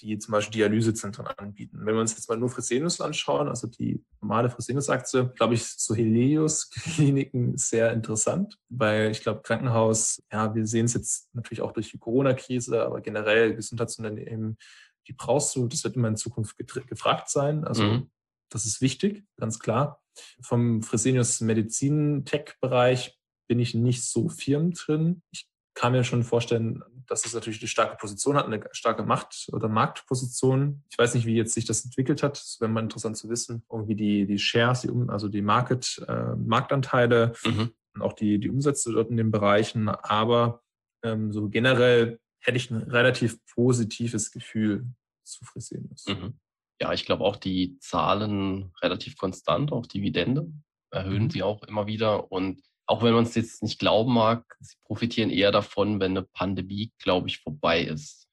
die 0.00 0.18
zum 0.18 0.32
Beispiel 0.32 0.52
Dialysezentren 0.52 1.26
anbieten. 1.26 1.80
Wenn 1.84 1.94
wir 1.94 2.00
uns 2.00 2.12
jetzt 2.12 2.28
mal 2.28 2.36
nur 2.38 2.50
Fresenius 2.50 3.00
anschauen, 3.00 3.48
also 3.48 3.66
die 3.66 4.02
normale 4.22 4.50
Fresenius-Aktie, 4.50 5.32
glaube 5.34 5.54
ich, 5.54 5.64
so 5.64 5.94
Helios-Kliniken 5.94 7.56
sehr 7.58 7.92
interessant, 7.92 8.58
weil 8.68 9.10
ich 9.10 9.22
glaube, 9.22 9.42
Krankenhaus, 9.42 10.22
ja, 10.32 10.54
wir 10.54 10.66
sehen 10.66 10.86
es 10.86 10.94
jetzt 10.94 11.34
natürlich 11.34 11.62
auch 11.62 11.72
durch 11.72 11.90
die 11.90 11.98
Corona-Krise, 11.98 12.84
aber 12.84 13.02
generell 13.02 13.54
Gesundheitsunternehmen, 13.54 14.58
die 15.08 15.14
brauchst 15.14 15.56
du, 15.56 15.66
das 15.68 15.84
wird 15.84 15.96
immer 15.96 16.08
in 16.08 16.16
Zukunft 16.16 16.56
gefragt 16.58 17.30
sein. 17.30 17.64
Also 17.64 17.82
mhm. 17.82 18.10
Das 18.50 18.66
ist 18.66 18.80
wichtig, 18.80 19.24
ganz 19.36 19.58
klar. 19.58 20.02
Vom 20.42 20.82
Fresenius 20.82 21.40
Medizin-Tech-Bereich 21.40 23.18
bin 23.48 23.58
ich 23.58 23.74
nicht 23.74 24.04
so 24.04 24.28
firm 24.28 24.72
drin. 24.72 25.22
Ich 25.30 25.48
kann 25.74 25.92
mir 25.92 26.04
schon 26.04 26.24
vorstellen, 26.24 26.82
dass 27.06 27.24
es 27.24 27.34
natürlich 27.34 27.60
eine 27.60 27.68
starke 27.68 27.96
Position 27.96 28.36
hat, 28.36 28.46
eine 28.46 28.62
starke 28.72 29.02
Macht- 29.02 29.48
oder 29.52 29.68
Marktposition. 29.68 30.84
Ich 30.90 30.98
weiß 30.98 31.14
nicht, 31.14 31.26
wie 31.26 31.34
jetzt 31.34 31.54
sich 31.54 31.64
das 31.64 31.84
entwickelt 31.84 32.22
hat. 32.22 32.38
Es 32.38 32.60
wäre 32.60 32.70
mal 32.70 32.82
interessant 32.82 33.16
zu 33.16 33.28
wissen, 33.28 33.64
irgendwie 33.70 33.96
die, 33.96 34.26
die 34.26 34.38
Shares, 34.38 34.82
die, 34.82 34.90
also 35.08 35.28
die 35.28 35.42
Market, 35.42 36.04
äh, 36.06 36.36
Marktanteile 36.36 37.32
mhm. 37.44 37.72
und 37.94 38.02
auch 38.02 38.12
die, 38.12 38.38
die 38.38 38.50
Umsätze 38.50 38.92
dort 38.92 39.10
in 39.10 39.16
den 39.16 39.30
Bereichen. 39.30 39.88
Aber 39.88 40.62
ähm, 41.02 41.32
so 41.32 41.48
generell 41.48 42.20
hätte 42.40 42.56
ich 42.56 42.70
ein 42.70 42.76
relativ 42.76 43.44
positives 43.46 44.30
Gefühl 44.30 44.86
zu 45.24 45.44
Fresenius. 45.44 46.06
Mhm. 46.06 46.38
Ja, 46.80 46.92
ich 46.92 47.04
glaube 47.04 47.24
auch 47.24 47.36
die 47.36 47.78
Zahlen 47.78 48.72
relativ 48.82 49.16
konstant, 49.16 49.72
auch 49.72 49.86
Dividende 49.86 50.50
erhöhen 50.90 51.24
mhm. 51.24 51.30
sie 51.30 51.42
auch 51.42 51.62
immer 51.64 51.86
wieder 51.86 52.30
und 52.32 52.62
auch 52.86 53.02
wenn 53.04 53.14
man 53.14 53.22
es 53.22 53.36
jetzt 53.36 53.62
nicht 53.62 53.78
glauben 53.78 54.12
mag, 54.12 54.56
sie 54.58 54.74
profitieren 54.84 55.30
eher 55.30 55.52
davon, 55.52 56.00
wenn 56.00 56.10
eine 56.10 56.22
Pandemie, 56.22 56.92
glaube 56.98 57.28
ich, 57.28 57.38
vorbei 57.38 57.82
ist. 57.82 58.26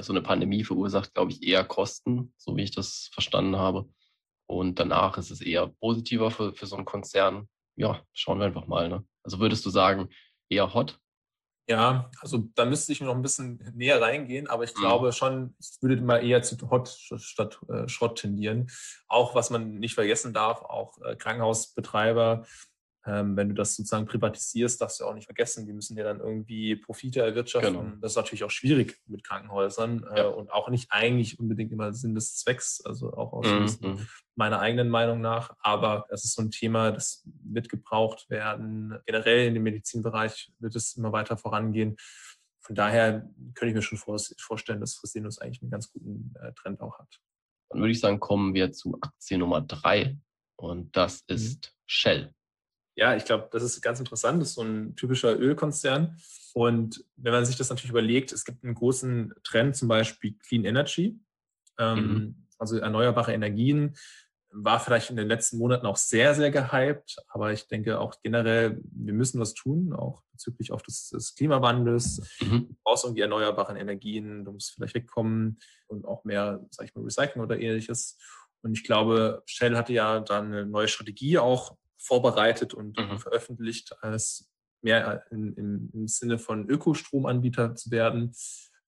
So 0.00 0.12
eine 0.12 0.20
Pandemie 0.20 0.62
verursacht, 0.62 1.14
glaube 1.14 1.32
ich, 1.32 1.42
eher 1.42 1.64
Kosten, 1.64 2.34
so 2.36 2.54
wie 2.56 2.64
ich 2.64 2.70
das 2.70 3.08
verstanden 3.12 3.56
habe. 3.56 3.88
und 4.46 4.78
danach 4.78 5.16
ist 5.16 5.30
es 5.30 5.40
eher 5.40 5.68
positiver 5.80 6.30
für, 6.30 6.52
für 6.52 6.66
so 6.66 6.76
einen 6.76 6.84
Konzern. 6.84 7.48
Ja, 7.76 8.02
schauen 8.12 8.38
wir 8.38 8.46
einfach 8.46 8.66
mal. 8.66 8.90
Ne? 8.90 9.04
Also 9.22 9.40
würdest 9.40 9.64
du 9.64 9.70
sagen, 9.70 10.10
eher 10.50 10.74
hot? 10.74 11.00
Ja, 11.66 12.10
also 12.20 12.44
da 12.54 12.66
müsste 12.66 12.92
ich 12.92 13.00
noch 13.00 13.14
ein 13.14 13.22
bisschen 13.22 13.58
näher 13.74 14.00
reingehen, 14.00 14.48
aber 14.48 14.64
ich 14.64 14.74
mhm. 14.74 14.80
glaube 14.80 15.12
schon, 15.12 15.56
ich 15.58 15.78
würde 15.80 16.02
mal 16.02 16.18
eher 16.18 16.42
zu 16.42 16.56
Hot 16.70 16.88
statt 17.16 17.58
äh, 17.68 17.88
Schrott 17.88 18.18
tendieren. 18.18 18.70
Auch 19.08 19.34
was 19.34 19.48
man 19.48 19.78
nicht 19.78 19.94
vergessen 19.94 20.34
darf, 20.34 20.60
auch 20.60 20.98
äh, 21.00 21.16
Krankenhausbetreiber 21.16 22.44
ähm, 23.06 23.36
wenn 23.36 23.50
du 23.50 23.54
das 23.54 23.76
sozusagen 23.76 24.06
privatisierst, 24.06 24.80
darfst 24.80 25.00
du 25.00 25.04
auch 25.04 25.14
nicht 25.14 25.26
vergessen, 25.26 25.66
die 25.66 25.74
müssen 25.74 25.96
ja 25.96 26.04
dann 26.04 26.20
irgendwie 26.20 26.76
Profite 26.76 27.20
erwirtschaften. 27.20 27.74
Genau. 27.74 27.96
Das 28.00 28.12
ist 28.12 28.16
natürlich 28.16 28.44
auch 28.44 28.50
schwierig 28.50 28.98
mit 29.06 29.24
Krankenhäusern 29.24 30.06
äh, 30.14 30.20
ja. 30.20 30.28
und 30.28 30.50
auch 30.50 30.70
nicht 30.70 30.90
eigentlich 30.90 31.38
unbedingt 31.38 31.70
immer 31.70 31.92
Sinn 31.92 32.14
des 32.14 32.36
Zwecks, 32.36 32.80
also 32.84 33.12
auch 33.12 33.34
aus 33.34 33.80
mhm. 33.80 34.06
meiner 34.36 34.60
eigenen 34.60 34.88
Meinung 34.88 35.20
nach. 35.20 35.54
Aber 35.60 36.06
das 36.08 36.24
ist 36.24 36.34
so 36.34 36.42
ein 36.42 36.50
Thema, 36.50 36.92
das 36.92 37.22
wird 37.42 37.68
gebraucht 37.68 38.30
werden. 38.30 38.98
Generell 39.04 39.48
in 39.48 39.54
dem 39.54 39.64
Medizinbereich 39.64 40.52
wird 40.58 40.74
es 40.74 40.96
immer 40.96 41.12
weiter 41.12 41.36
vorangehen. 41.36 41.96
Von 42.60 42.74
daher 42.74 43.28
könnte 43.54 43.66
ich 43.66 43.74
mir 43.74 43.82
schon 43.82 43.98
vorstellen, 43.98 44.80
dass 44.80 44.94
Fresenius 44.94 45.38
eigentlich 45.38 45.60
einen 45.60 45.70
ganz 45.70 45.92
guten 45.92 46.34
äh, 46.40 46.54
Trend 46.54 46.80
auch 46.80 46.98
hat. 46.98 47.20
Dann 47.68 47.80
würde 47.80 47.92
ich 47.92 48.00
sagen, 48.00 48.18
kommen 48.18 48.54
wir 48.54 48.72
zu 48.72 48.96
Aktie 49.02 49.36
Nummer 49.36 49.60
drei 49.60 50.16
und 50.56 50.96
das 50.96 51.24
mhm. 51.28 51.34
ist 51.34 51.66
mhm. 51.66 51.82
Shell 51.86 52.34
ja, 52.96 53.16
ich 53.16 53.24
glaube, 53.24 53.48
das 53.50 53.62
ist 53.62 53.80
ganz 53.80 53.98
interessant. 53.98 54.40
Das 54.40 54.50
ist 54.50 54.54
so 54.54 54.62
ein 54.62 54.94
typischer 54.94 55.38
Ölkonzern. 55.38 56.16
Und 56.52 57.04
wenn 57.16 57.32
man 57.32 57.44
sich 57.44 57.56
das 57.56 57.68
natürlich 57.68 57.90
überlegt, 57.90 58.32
es 58.32 58.44
gibt 58.44 58.64
einen 58.64 58.74
großen 58.74 59.34
Trend, 59.42 59.76
zum 59.76 59.88
Beispiel 59.88 60.36
Clean 60.46 60.64
Energy, 60.64 61.18
ähm, 61.78 61.98
mhm. 61.98 62.46
also 62.58 62.78
erneuerbare 62.78 63.32
Energien, 63.32 63.96
war 64.56 64.78
vielleicht 64.78 65.10
in 65.10 65.16
den 65.16 65.26
letzten 65.26 65.58
Monaten 65.58 65.84
auch 65.84 65.96
sehr, 65.96 66.32
sehr 66.36 66.52
gehypt. 66.52 67.16
Aber 67.26 67.52
ich 67.52 67.66
denke 67.66 67.98
auch 67.98 68.14
generell, 68.22 68.80
wir 68.84 69.12
müssen 69.12 69.40
was 69.40 69.54
tun, 69.54 69.92
auch 69.92 70.22
bezüglich 70.30 70.70
auch 70.70 70.80
des, 70.80 71.08
des 71.08 71.34
Klimawandels. 71.34 72.38
Mhm. 72.40 72.68
Du 72.68 72.76
brauchst 72.84 73.04
irgendwie 73.04 73.22
erneuerbare 73.22 73.76
Energien, 73.76 74.44
du 74.44 74.52
musst 74.52 74.74
vielleicht 74.74 74.94
wegkommen 74.94 75.58
und 75.88 76.04
auch 76.04 76.24
mehr, 76.24 76.64
sag 76.70 76.86
ich 76.86 76.94
mal, 76.94 77.02
Recycling 77.02 77.42
oder 77.42 77.58
ähnliches. 77.58 78.16
Und 78.62 78.72
ich 78.72 78.84
glaube, 78.84 79.42
Shell 79.46 79.76
hatte 79.76 79.92
ja 79.92 80.20
dann 80.20 80.46
eine 80.46 80.66
neue 80.66 80.88
Strategie 80.88 81.38
auch 81.38 81.76
vorbereitet 82.04 82.74
und 82.74 82.98
mhm. 82.98 83.18
veröffentlicht, 83.18 83.96
als 84.02 84.50
mehr 84.82 85.24
in, 85.30 85.54
in, 85.54 85.90
im 85.92 86.08
Sinne 86.08 86.38
von 86.38 86.68
Ökostromanbieter 86.68 87.74
zu 87.74 87.90
werden. 87.90 88.32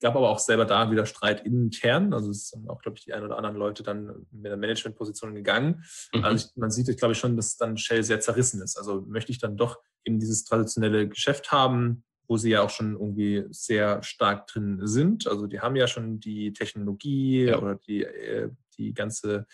Gab 0.03 0.15
aber 0.15 0.29
auch 0.29 0.39
selber 0.39 0.67
da 0.67 0.91
wieder 0.91 1.07
Streit 1.07 1.47
intern. 1.47 2.13
Also 2.13 2.31
es 2.31 2.51
sind 2.51 2.69
auch, 2.69 2.83
glaube 2.83 2.99
ich, 2.99 3.05
die 3.05 3.15
ein 3.15 3.25
oder 3.25 3.39
anderen 3.39 3.57
Leute 3.57 3.83
dann 3.83 4.27
mit 4.31 4.45
der 4.45 4.59
Managementposition 4.59 5.35
gegangen. 5.35 5.85
Mhm. 6.13 6.25
Also 6.25 6.47
ich, 6.47 6.57
man 6.57 6.71
sieht, 6.71 6.95
glaube 6.99 7.13
ich, 7.13 7.19
schon, 7.19 7.37
dass 7.37 7.57
dann 7.57 7.79
Shell 7.79 8.05
sehr 8.05 8.21
zerrissen 8.21 8.61
ist. 8.61 8.77
Also 8.77 9.01
möchte 9.09 9.33
ich 9.33 9.39
dann 9.39 9.57
doch 9.57 9.79
eben 10.05 10.21
dieses 10.21 10.45
traditionelle 10.45 11.09
Geschäft 11.09 11.51
haben, 11.51 12.05
wo 12.29 12.37
sie 12.37 12.51
ja 12.51 12.63
auch 12.63 12.71
schon 12.71 12.93
irgendwie 12.93 13.45
sehr 13.51 14.03
stark 14.03 14.49
drin 14.49 14.81
sind. 14.83 15.27
Also 15.27 15.47
die 15.47 15.61
haben 15.61 15.77
ja 15.77 15.87
schon 15.87 16.21
die 16.21 16.53
Technologie 16.53 17.45
ja. 17.45 17.59
oder 17.59 17.77
die, 17.77 18.05
äh, 18.05 18.51
die 18.77 18.93
ganze 18.93 19.47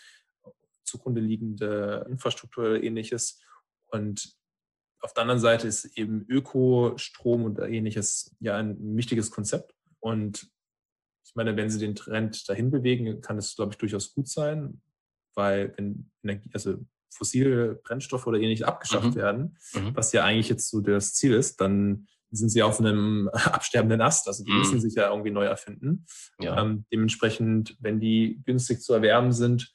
zugrunde 0.83 1.21
liegende 1.21 2.05
Infrastruktur 2.09 2.65
oder 2.65 2.83
ähnliches. 2.83 3.39
Und 3.93 4.33
auf 5.01 5.13
der 5.13 5.21
anderen 5.21 5.39
Seite 5.39 5.67
ist 5.67 5.97
eben 5.97 6.25
Ökostrom 6.27 7.43
und 7.43 7.59
ähnliches 7.59 8.35
ja 8.39 8.57
ein 8.57 8.77
wichtiges 8.97 9.31
Konzept. 9.31 9.73
Und 9.99 10.49
ich 11.25 11.35
meine, 11.35 11.55
wenn 11.55 11.69
sie 11.69 11.79
den 11.79 11.95
Trend 11.95 12.47
dahin 12.49 12.71
bewegen, 12.71 13.21
kann 13.21 13.37
es, 13.37 13.55
glaube 13.55 13.73
ich, 13.73 13.77
durchaus 13.77 14.13
gut 14.13 14.27
sein, 14.27 14.81
weil 15.35 15.73
wenn 15.77 16.11
Energie, 16.23 16.49
also 16.53 16.77
fossile 17.11 17.75
Brennstoffe 17.75 18.25
oder 18.25 18.39
ähnliches 18.39 18.65
abgeschafft 18.65 19.11
mhm. 19.11 19.15
werden, 19.15 19.57
mhm. 19.73 19.95
was 19.95 20.11
ja 20.13 20.23
eigentlich 20.23 20.49
jetzt 20.49 20.69
so 20.69 20.81
das 20.81 21.13
Ziel 21.13 21.33
ist, 21.33 21.61
dann 21.61 22.07
sind 22.31 22.49
sie 22.49 22.63
auf 22.63 22.79
einem 22.79 23.29
absterbenden 23.33 24.01
Ast. 24.01 24.27
Also 24.27 24.43
die 24.43 24.51
mhm. 24.51 24.59
müssen 24.59 24.81
sich 24.81 24.95
ja 24.95 25.09
irgendwie 25.09 25.31
neu 25.31 25.45
erfinden. 25.45 26.05
Ja. 26.39 26.61
Ähm, 26.61 26.85
dementsprechend, 26.91 27.77
wenn 27.79 27.99
die 27.99 28.41
günstig 28.45 28.81
zu 28.81 28.93
erwerben 28.93 29.31
sind, 29.31 29.73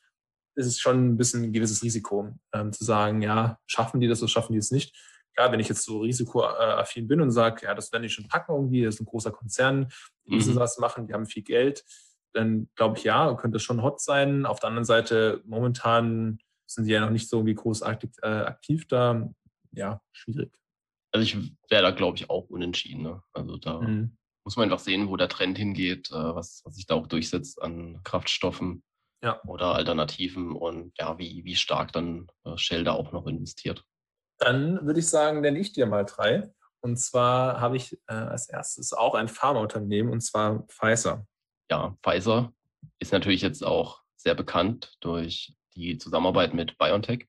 ist 0.58 0.66
es 0.66 0.80
schon 0.80 1.10
ein 1.10 1.16
bisschen 1.16 1.44
ein 1.44 1.52
gewisses 1.52 1.82
Risiko, 1.82 2.34
ähm, 2.52 2.72
zu 2.72 2.84
sagen, 2.84 3.22
ja, 3.22 3.58
schaffen 3.66 4.00
die 4.00 4.08
das 4.08 4.20
oder 4.20 4.28
schaffen 4.28 4.52
die 4.52 4.58
es 4.58 4.72
nicht. 4.72 4.94
Klar, 5.34 5.52
wenn 5.52 5.60
ich 5.60 5.68
jetzt 5.68 5.84
so 5.84 6.00
risikoaffin 6.00 7.06
bin 7.06 7.20
und 7.20 7.30
sage, 7.30 7.64
ja, 7.64 7.74
das 7.74 7.92
werden 7.92 8.02
die 8.02 8.08
schon 8.08 8.26
packen 8.26 8.52
irgendwie, 8.52 8.82
das 8.82 8.96
ist 8.96 9.00
ein 9.00 9.06
großer 9.06 9.30
Konzern, 9.30 9.88
die 10.26 10.34
müssen 10.34 10.54
mhm. 10.54 10.58
was 10.58 10.78
machen, 10.78 11.06
die 11.06 11.14
haben 11.14 11.26
viel 11.26 11.44
Geld, 11.44 11.84
dann 12.32 12.68
glaube 12.74 12.98
ich, 12.98 13.04
ja, 13.04 13.32
könnte 13.34 13.58
es 13.58 13.62
schon 13.62 13.82
hot 13.82 14.00
sein. 14.00 14.46
Auf 14.46 14.58
der 14.58 14.68
anderen 14.68 14.84
Seite, 14.84 15.42
momentan 15.46 16.40
sind 16.66 16.86
die 16.86 16.92
ja 16.92 17.00
noch 17.00 17.10
nicht 17.10 17.28
so 17.28 17.38
irgendwie 17.38 17.54
großartig 17.54 18.10
äh, 18.22 18.26
aktiv 18.26 18.86
da. 18.88 19.30
Ja, 19.70 20.02
schwierig. 20.12 20.52
Also 21.12 21.22
ich 21.22 21.36
wäre 21.70 21.82
da, 21.82 21.90
glaube 21.92 22.16
ich, 22.16 22.28
auch 22.28 22.50
unentschieden. 22.50 23.02
Ne? 23.02 23.22
Also 23.32 23.56
da 23.56 23.80
mhm. 23.80 24.16
muss 24.44 24.56
man 24.56 24.64
einfach 24.64 24.80
sehen, 24.80 25.08
wo 25.08 25.16
der 25.16 25.28
Trend 25.28 25.56
hingeht, 25.56 26.10
äh, 26.10 26.14
was, 26.34 26.62
was 26.64 26.74
sich 26.74 26.86
da 26.86 26.96
auch 26.96 27.06
durchsetzt 27.06 27.62
an 27.62 28.00
Kraftstoffen 28.02 28.82
ja. 29.22 29.40
oder 29.46 29.74
Alternativen 29.74 30.52
und 30.52 30.92
ja, 30.98 31.18
wie, 31.18 31.44
wie 31.44 31.56
stark 31.56 31.92
dann 31.92 32.28
äh, 32.44 32.56
Shell 32.56 32.84
da 32.84 32.92
auch 32.92 33.12
noch 33.12 33.26
investiert. 33.26 33.84
Dann 34.38 34.84
würde 34.86 35.00
ich 35.00 35.08
sagen, 35.08 35.40
nenne 35.40 35.58
ich 35.58 35.72
dir 35.72 35.86
mal 35.86 36.04
drei. 36.04 36.50
Und 36.80 36.96
zwar 36.96 37.60
habe 37.60 37.76
ich 37.76 37.98
äh, 38.06 38.14
als 38.14 38.48
erstes 38.48 38.92
auch 38.92 39.14
ein 39.14 39.28
Pharmaunternehmen 39.28 40.12
und 40.12 40.20
zwar 40.20 40.62
Pfizer. 40.68 41.26
Ja, 41.70 41.96
Pfizer 42.02 42.52
ist 43.00 43.12
natürlich 43.12 43.42
jetzt 43.42 43.64
auch 43.64 44.02
sehr 44.16 44.34
bekannt 44.34 44.96
durch 45.00 45.54
die 45.74 45.98
Zusammenarbeit 45.98 46.54
mit 46.54 46.78
BioNTech 46.78 47.26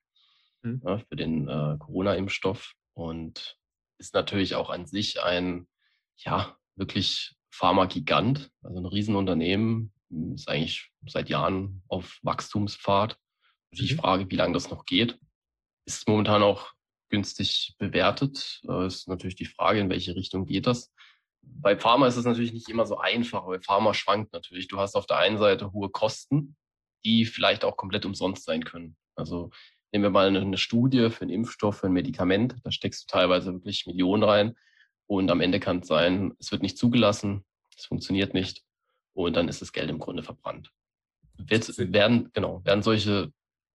mhm. 0.62 0.82
ja, 0.84 0.98
für 0.98 1.16
den 1.16 1.48
äh, 1.48 1.76
Corona-Impfstoff 1.78 2.74
und 2.94 3.58
ist 3.98 4.14
natürlich 4.14 4.54
auch 4.54 4.70
an 4.70 4.86
sich 4.86 5.22
ein, 5.22 5.66
ja, 6.16 6.56
wirklich 6.76 7.36
Pharma-Gigant, 7.50 8.50
also 8.62 8.78
ein 8.78 8.86
Riesenunternehmen 8.86 9.92
ist 10.34 10.48
eigentlich 10.48 10.89
seit 11.06 11.28
Jahren 11.28 11.82
auf 11.88 12.18
Wachstumspfad. 12.22 13.16
Mhm. 13.72 13.78
Ich 13.84 13.96
frage, 13.96 14.30
wie 14.30 14.36
lange 14.36 14.54
das 14.54 14.70
noch 14.70 14.84
geht. 14.84 15.18
Ist 15.86 16.08
momentan 16.08 16.42
auch 16.42 16.72
günstig 17.08 17.74
bewertet. 17.78 18.60
Äh, 18.68 18.86
ist 18.86 19.08
natürlich 19.08 19.36
die 19.36 19.46
Frage, 19.46 19.80
in 19.80 19.90
welche 19.90 20.14
Richtung 20.14 20.46
geht 20.46 20.66
das. 20.66 20.92
Bei 21.42 21.76
Pharma 21.76 22.06
ist 22.06 22.16
es 22.16 22.24
natürlich 22.24 22.52
nicht 22.52 22.68
immer 22.68 22.86
so 22.86 22.98
einfach, 22.98 23.46
weil 23.46 23.60
Pharma 23.60 23.94
schwankt 23.94 24.32
natürlich. 24.32 24.68
Du 24.68 24.78
hast 24.78 24.94
auf 24.94 25.06
der 25.06 25.16
einen 25.18 25.38
Seite 25.38 25.72
hohe 25.72 25.88
Kosten, 25.88 26.56
die 27.04 27.24
vielleicht 27.24 27.64
auch 27.64 27.76
komplett 27.76 28.04
umsonst 28.04 28.44
sein 28.44 28.64
können. 28.64 28.96
Also 29.16 29.50
nehmen 29.92 30.04
wir 30.04 30.10
mal 30.10 30.34
eine 30.34 30.58
Studie 30.58 31.10
für 31.10 31.22
einen 31.22 31.30
Impfstoff, 31.30 31.78
für 31.78 31.86
ein 31.86 31.92
Medikament, 31.92 32.56
da 32.64 32.70
steckst 32.70 33.04
du 33.04 33.06
teilweise 33.12 33.52
wirklich 33.52 33.86
Millionen 33.86 34.22
rein 34.22 34.56
und 35.06 35.30
am 35.30 35.40
Ende 35.40 35.60
kann 35.60 35.80
es 35.80 35.88
sein, 35.88 36.34
es 36.38 36.52
wird 36.52 36.62
nicht 36.62 36.78
zugelassen, 36.78 37.44
es 37.76 37.86
funktioniert 37.86 38.34
nicht 38.34 38.62
und 39.12 39.34
dann 39.36 39.48
ist 39.48 39.62
das 39.62 39.72
Geld 39.72 39.90
im 39.90 39.98
Grunde 39.98 40.22
verbrannt. 40.22 40.72
Wird, 41.46 41.92
werden, 41.92 42.30
genau, 42.32 42.64
werden 42.64 42.82
solche 42.82 43.32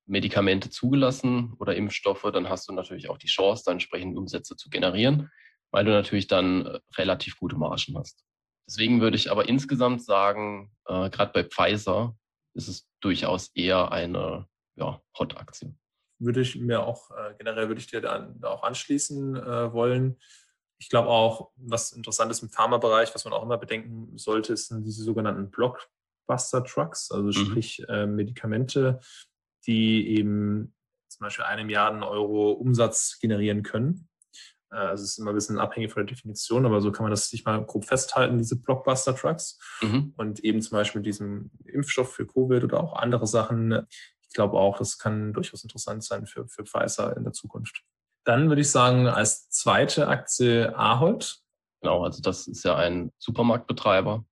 Medikamente 0.08 0.70
zugelassen 0.70 1.54
oder 1.60 1.76
Impfstoffe, 1.76 2.26
dann 2.32 2.50
hast 2.50 2.70
du 2.70 2.74
natürlich 2.74 3.10
auch 3.10 3.18
die 3.18 3.28
Chance, 3.28 3.64
da 3.66 3.72
entsprechend 3.72 4.18
Umsätze 4.18 4.56
zu 4.56 4.70
generieren, 4.70 5.32
weil 5.72 5.86
du 5.86 5.92
natürlich 5.92 6.28
dann 6.28 6.66
äh, 6.66 6.80
relativ 6.96 7.38
gute 7.38 7.58
Margen 7.58 7.98
hast. 7.98 8.24
Deswegen 8.68 9.02
würde 9.02 9.18
ich 9.18 9.32
aber 9.32 9.48
insgesamt 9.48 10.04
sagen, 10.04 10.72
äh, 10.86 11.10
gerade 11.10 11.32
bei 11.34 11.44
Pfizer 11.44 12.16
ist 12.54 12.68
es 12.68 12.88
durchaus 13.02 13.50
eher 13.56 13.92
eine 13.92 14.48
ja, 14.76 15.02
Hot-Aktie. 15.18 15.76
Würde 16.20 16.42
ich 16.42 16.56
mir 16.56 16.86
auch, 16.86 17.12
äh, 17.12 17.34
generell 17.38 17.68
würde 17.68 17.82
ich 17.82 17.88
dir 17.88 18.02
da, 18.02 18.34
da 18.40 18.50
auch 18.50 18.64
anschließen 18.64 19.36
äh, 19.36 19.74
wollen. 19.74 20.20
Ich 20.78 20.90
glaube 20.90 21.10
auch, 21.10 21.52
was 21.56 21.92
interessant 21.92 22.32
ist 22.32 22.44
im 22.44 22.50
Pharmabereich, 22.50 23.14
was 23.14 23.26
man 23.26 23.34
auch 23.34 23.44
immer 23.44 23.58
bedenken 23.58 24.18
sollte, 24.18 24.56
sind 24.56 24.84
diese 24.84 25.04
sogenannten 25.04 25.52
Blockbuster-Trucks, 26.26 27.12
also 27.12 27.28
mhm. 27.28 27.32
sprich 27.32 27.84
äh, 27.88 28.06
Medikamente, 28.06 29.00
die 29.66 30.18
eben 30.18 30.74
zum 31.08 31.26
Beispiel 31.26 31.46
eine 31.46 31.64
Milliarde 31.64 32.06
Euro 32.08 32.52
Umsatz 32.52 33.20
generieren 33.20 33.64
können. 33.64 34.10
Äh, 34.72 34.78
also 34.78 35.04
es 35.04 35.12
ist 35.12 35.18
immer 35.18 35.32
ein 35.32 35.36
bisschen 35.36 35.60
abhängig 35.60 35.92
von 35.92 36.06
der 36.06 36.14
Definition, 36.14 36.66
aber 36.66 36.82
so 36.82 36.92
kann 36.92 37.04
man 37.04 37.12
das 37.12 37.30
sich 37.30 37.46
mal 37.46 37.64
grob 37.66 37.86
festhalten, 37.86 38.38
diese 38.38 38.60
Blockbuster-Trucks. 38.60 39.60
Mhm. 39.82 40.14
Und 40.18 40.40
eben 40.42 40.62
zum 40.62 40.78
Beispiel 40.78 41.02
diesem 41.02 41.52
Impfstoff 41.66 42.14
für 42.14 42.28
Covid 42.28 42.64
oder 42.64 42.84
auch 42.84 42.96
andere 42.96 43.28
Sachen. 43.28 43.88
Ich 44.22 44.34
glaube 44.34 44.58
auch, 44.58 44.78
das 44.78 44.98
kann 44.98 45.34
durchaus 45.34 45.64
interessant 45.64 46.04
sein 46.04 46.26
für, 46.26 46.48
für 46.48 46.66
Pfizer 46.66 47.16
in 47.16 47.24
der 47.24 47.34
Zukunft. 47.34 47.84
Dann 48.26 48.50
würde 48.50 48.62
ich 48.62 48.72
sagen, 48.72 49.08
als 49.08 49.50
zweite 49.50 50.08
Aktie 50.08 50.76
Ahold. 50.78 51.38
Genau, 51.82 52.04
also 52.04 52.22
das 52.22 52.48
ist 52.48 52.64
ja 52.66 52.76
ein 52.76 53.12
Supermarktbetreiber 53.20 54.26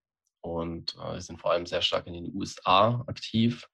und 0.43 0.95
äh, 1.03 1.19
sind 1.19 1.39
vor 1.39 1.51
allem 1.51 1.65
sehr 1.65 1.81
stark 1.81 2.05
in 2.07 2.13
den 2.13 2.35
USA 2.35 3.03
aktiv, 3.07 3.67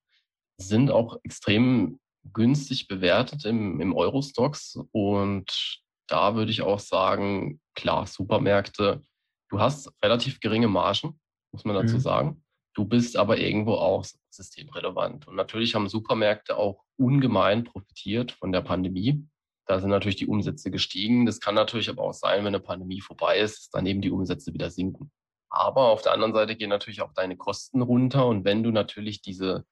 sind 0.58 0.92
auch 0.92 1.18
extrem 1.24 2.00
günstig 2.34 2.88
bewertet 2.88 3.46
im, 3.46 3.82
im 3.82 3.96
Eurostox 3.96 4.78
und 4.92 5.82
da 6.08 6.36
würde 6.36 6.52
ich 6.52 6.62
auch 6.62 6.80
sagen, 6.80 7.60
klar, 7.76 8.08
Supermärkte, 8.08 9.04
du 9.50 9.60
hast 9.60 9.92
relativ 10.04 10.40
geringe 10.40 10.68
Margen, 10.68 11.20
muss 11.52 11.66
man 11.66 11.76
dazu 11.76 11.96
mhm. 11.96 12.02
sagen. 12.02 12.44
Du 12.76 12.86
bist 12.86 13.18
aber 13.18 13.38
irgendwo 13.38 13.74
auch 13.74 14.06
systemrelevant. 14.30 15.28
Und 15.28 15.36
natürlich 15.36 15.76
haben 15.76 15.90
Supermärkte 15.90 16.58
auch 16.58 16.84
ungemein 16.98 17.64
profitiert 17.64 18.32
von 18.32 18.52
der 18.52 18.62
Pandemie. 18.62 19.26
Da 19.66 19.80
sind 19.80 19.90
natürlich 19.90 20.16
die 20.16 20.28
Umsätze 20.28 20.72
gestiegen. 20.72 21.26
Das 21.26 21.40
kann 21.40 21.56
natürlich 21.56 21.90
aber 21.90 22.04
auch 22.04 22.14
sein, 22.14 22.40
wenn 22.40 22.48
eine 22.48 22.60
Pandemie 22.60 23.02
vorbei 23.02 23.40
ist, 23.40 23.58
dass 23.60 23.70
daneben 23.70 24.02
die 24.02 24.12
Umsätze 24.12 24.54
wieder 24.54 24.72
sinken. 24.72 25.12
Aber 25.50 25.90
auf 25.90 26.02
der 26.02 26.14
anderen 26.14 26.34
Seite 26.34 26.56
gehen 26.56 26.70
natürlich 26.70 27.02
auch 27.02 27.14
deine 27.14 27.38
Kosten 27.38 27.82
runter. 27.82 28.28
Und 28.28 28.46
wenn 28.46 28.64
du 28.64 28.72
natürlich 28.72 29.22
diese 29.22 29.66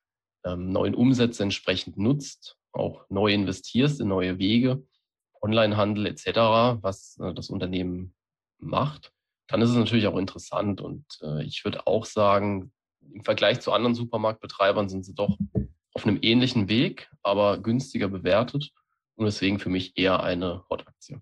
ähm, 0.44 0.72
neuen 0.72 0.96
Umsätze 0.96 1.44
entsprechend 1.44 1.98
nutzt, 1.98 2.58
auch 2.72 3.06
neu 3.10 3.34
investierst 3.34 4.00
in 4.02 4.08
neue 4.08 4.40
Wege, 4.40 4.84
Onlinehandel 5.42 6.08
etc., 6.08 6.82
was 6.82 7.18
äh, 7.20 7.34
das 7.34 7.50
Unternehmen 7.50 8.16
macht, 8.60 9.12
dann 9.48 9.62
ist 9.62 9.70
es 9.70 9.76
natürlich 9.76 10.08
auch 10.08 10.18
interessant. 10.18 10.82
Und 10.82 11.06
äh, 11.22 11.44
ich 11.44 11.64
würde 11.64 11.86
auch 11.88 12.06
sagen, 12.06 12.72
im 13.14 13.24
Vergleich 13.24 13.60
zu 13.62 13.72
anderen 13.72 13.96
Supermarktbetreibern 13.96 14.90
sind 14.90 15.06
sie 15.06 15.16
doch 15.16 15.38
auf 15.94 16.06
einem 16.06 16.20
ähnlichen 16.22 16.70
Weg, 16.70 17.10
aber 17.24 17.58
günstiger 17.58 18.08
bewertet 18.08 18.72
und 19.16 19.26
deswegen 19.26 19.60
für 19.60 19.70
mich 19.70 19.98
eher 19.98 20.22
eine 20.22 20.64
Hot-Aktie. 20.70 21.22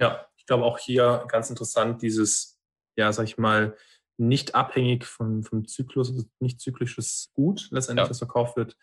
Ja, 0.00 0.26
ich 0.36 0.46
glaube 0.46 0.64
auch 0.64 0.78
hier 0.78 1.24
ganz 1.28 1.50
interessant, 1.50 2.02
dieses, 2.02 2.53
ja, 2.96 3.12
sag 3.12 3.24
ich 3.24 3.38
mal, 3.38 3.76
nicht 4.16 4.54
abhängig 4.54 5.04
vom, 5.04 5.42
vom 5.42 5.66
Zyklus, 5.66 6.10
also 6.10 6.24
nicht 6.38 6.60
zyklisches 6.60 7.30
Gut 7.34 7.68
letztendlich, 7.70 8.04
ja. 8.04 8.08
das 8.08 8.18
verkauft 8.18 8.56
wird. 8.56 8.76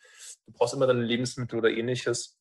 Du 0.45 0.51
brauchst 0.53 0.73
immer 0.73 0.87
deine 0.87 1.03
Lebensmittel 1.03 1.59
oder 1.59 1.69
ähnliches. 1.69 2.37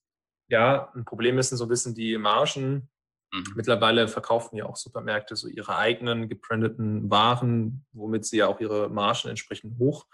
Ja, 0.49 0.91
ein 0.95 1.05
Problem 1.05 1.39
ist 1.39 1.51
so 1.51 1.65
ein 1.65 1.69
bisschen 1.69 1.95
die 1.95 2.19
Margen. 2.19 2.91
Mhm. 3.33 3.53
Mittlerweile 3.55 4.09
verkaufen 4.09 4.57
ja 4.57 4.67
auch 4.67 4.77
Supermärkte 4.77 5.37
so 5.37 5.47
ihre 5.47 5.77
eigenen 5.77 6.29
gebrandeten 6.29 7.09
Waren, 7.11 7.87
womit 7.93 8.25
sie 8.25 8.39
ja 8.39 8.49
auch 8.49 8.61
ihre 8.61 8.89
Margen 8.89 9.29
entsprechend 9.29 9.79
hoch 9.79 10.07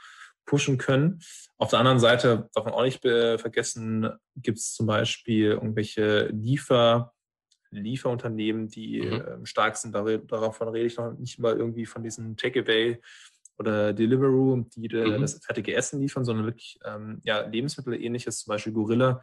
pushen 0.44 0.78
können. 0.78 1.20
Auf 1.56 1.70
der 1.70 1.80
anderen 1.80 1.98
Seite 1.98 2.50
darf 2.54 2.64
man 2.66 2.74
auch 2.74 2.84
nicht 2.84 3.00
vergessen, 3.00 4.10
gibt 4.36 4.58
es 4.58 4.74
zum 4.74 4.86
Beispiel 4.86 5.52
irgendwelche 5.52 6.26
Liefer, 6.26 7.14
Lieferunternehmen, 7.80 8.68
die 8.68 9.02
mhm. 9.02 9.12
äh, 9.12 9.46
stark 9.46 9.76
sind. 9.76 9.94
Davon 9.94 10.68
rede 10.68 10.86
ich 10.86 10.96
noch 10.96 11.12
nicht 11.12 11.38
mal 11.38 11.56
irgendwie 11.56 11.86
von 11.86 12.02
diesen 12.02 12.36
Takeaway 12.36 13.00
oder 13.58 13.92
Deliveroo, 13.92 14.64
die 14.76 14.88
mhm. 14.88 15.20
das 15.20 15.44
fertige 15.44 15.74
Essen 15.74 16.00
liefern, 16.00 16.24
sondern 16.24 16.46
wirklich 16.46 16.78
ähm, 16.84 17.20
ja, 17.24 17.40
Lebensmittel 17.40 17.94
ähnliches, 17.94 18.40
zum 18.40 18.50
Beispiel 18.50 18.72
Gorilla, 18.72 19.22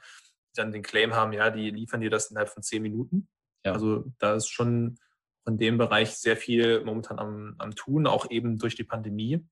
die 0.49 0.55
dann 0.55 0.71
den 0.71 0.83
Claim 0.83 1.13
haben, 1.13 1.33
ja, 1.33 1.49
die 1.49 1.69
liefern 1.69 2.01
dir 2.01 2.09
das 2.09 2.31
innerhalb 2.31 2.49
von 2.49 2.63
zehn 2.63 2.81
Minuten. 2.81 3.27
Ja. 3.65 3.73
Also 3.73 4.05
da 4.19 4.35
ist 4.35 4.49
schon 4.49 4.97
in 5.45 5.57
dem 5.57 5.77
Bereich 5.77 6.11
sehr 6.17 6.37
viel 6.37 6.83
momentan 6.83 7.19
am, 7.19 7.55
am 7.57 7.75
Tun, 7.75 8.07
auch 8.07 8.29
eben 8.31 8.57
durch 8.57 8.75
die 8.75 8.83
Pandemie. 8.83 9.45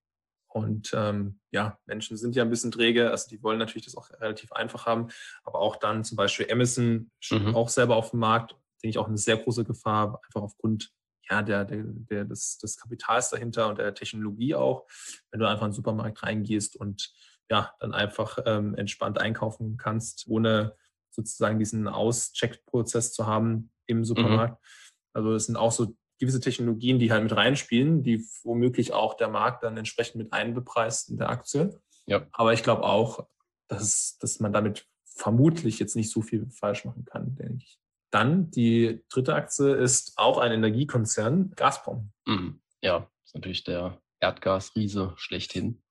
Und 0.48 0.92
ähm, 0.94 1.40
ja, 1.52 1.80
Menschen 1.86 2.18
sind 2.18 2.36
ja 2.36 2.44
ein 2.44 2.50
bisschen 2.50 2.72
träge, 2.72 3.10
also 3.10 3.30
die 3.30 3.42
wollen 3.42 3.60
natürlich 3.60 3.86
das 3.86 3.96
auch 3.96 4.10
relativ 4.20 4.52
einfach 4.52 4.86
haben, 4.86 5.08
aber 5.44 5.60
auch 5.60 5.78
dann 5.78 6.04
zum 6.04 6.18
Beispiel 6.18 6.52
Amazon 6.52 7.10
mhm. 7.30 7.56
auch 7.56 7.70
selber 7.70 7.96
auf 7.96 8.12
dem 8.12 8.20
Markt, 8.20 8.58
denke 8.82 8.92
ich 8.92 8.98
auch 8.98 9.08
eine 9.08 9.18
sehr 9.18 9.38
große 9.38 9.64
Gefahr, 9.64 10.22
einfach 10.26 10.42
aufgrund 10.42 10.92
ja, 11.30 11.42
der, 11.42 11.66
der, 11.66 11.84
der, 11.86 12.26
des, 12.26 12.58
des 12.58 12.78
Kapitals 12.78 13.30
dahinter 13.30 13.70
und 13.70 13.78
der 13.78 13.94
Technologie 13.94 14.56
auch, 14.56 14.86
wenn 15.32 15.40
du 15.40 15.48
einfach 15.48 15.66
in 15.66 15.72
den 15.72 15.76
Supermarkt 15.76 16.24
reingehst 16.24 16.76
und 16.76 17.14
ja, 17.50 17.74
dann 17.80 17.94
einfach 17.94 18.38
ähm, 18.46 18.76
entspannt 18.76 19.20
einkaufen 19.20 19.78
kannst, 19.78 20.26
ohne 20.28 20.76
sozusagen 21.10 21.60
diesen 21.60 21.88
Auscheck-Prozess 21.88 23.14
zu 23.14 23.28
haben 23.28 23.72
im 23.88 24.00
mhm. 24.00 24.06
Supermarkt. 24.06 24.62
Mhm. 24.62 24.68
Also 25.14 25.34
es 25.34 25.46
sind 25.46 25.58
auch 25.58 25.72
so 25.72 25.96
gewisse 26.20 26.40
Technologien, 26.40 27.00
die 27.00 27.12
halt 27.12 27.24
mit 27.24 27.36
reinspielen, 27.36 28.04
die 28.04 28.26
womöglich 28.44 28.94
auch 28.94 29.16
der 29.16 29.28
Markt 29.28 29.64
dann 29.64 29.76
entsprechend 29.76 30.16
mit 30.18 30.34
einbepreist 30.34 31.10
in 31.10 31.18
der 31.18 31.30
Aktie. 31.30 31.82
Ja. 32.06 32.28
Aber 32.32 32.54
ich 32.54 32.64
glaube 32.64 32.84
auch, 32.84 33.28
dass, 33.68 34.18
dass 34.20 34.40
man 34.40 34.54
damit 34.54 34.88
vermutlich 35.04 35.80
jetzt 35.80 35.96
nicht 35.96 36.12
so 36.12 36.22
viel 36.22 36.50
falsch 36.52 36.86
machen 36.86 37.06
kann, 37.06 37.36
denke 37.36 37.64
ich. 37.64 37.80
Dann 38.12 38.52
die 38.52 39.04
dritte 39.10 39.34
Aktie 39.34 39.74
ist 39.74 40.14
auch 40.18 40.38
ein 40.38 40.52
Energiekonzern, 40.52 41.52
Gazprom. 41.56 42.12
Mhm. 42.26 42.62
Ja, 42.82 43.10
ist 43.24 43.36
natürlich 43.36 43.64
der 43.64 44.02
Erdgasriese 44.20 45.14
schlechthin. 45.16 45.82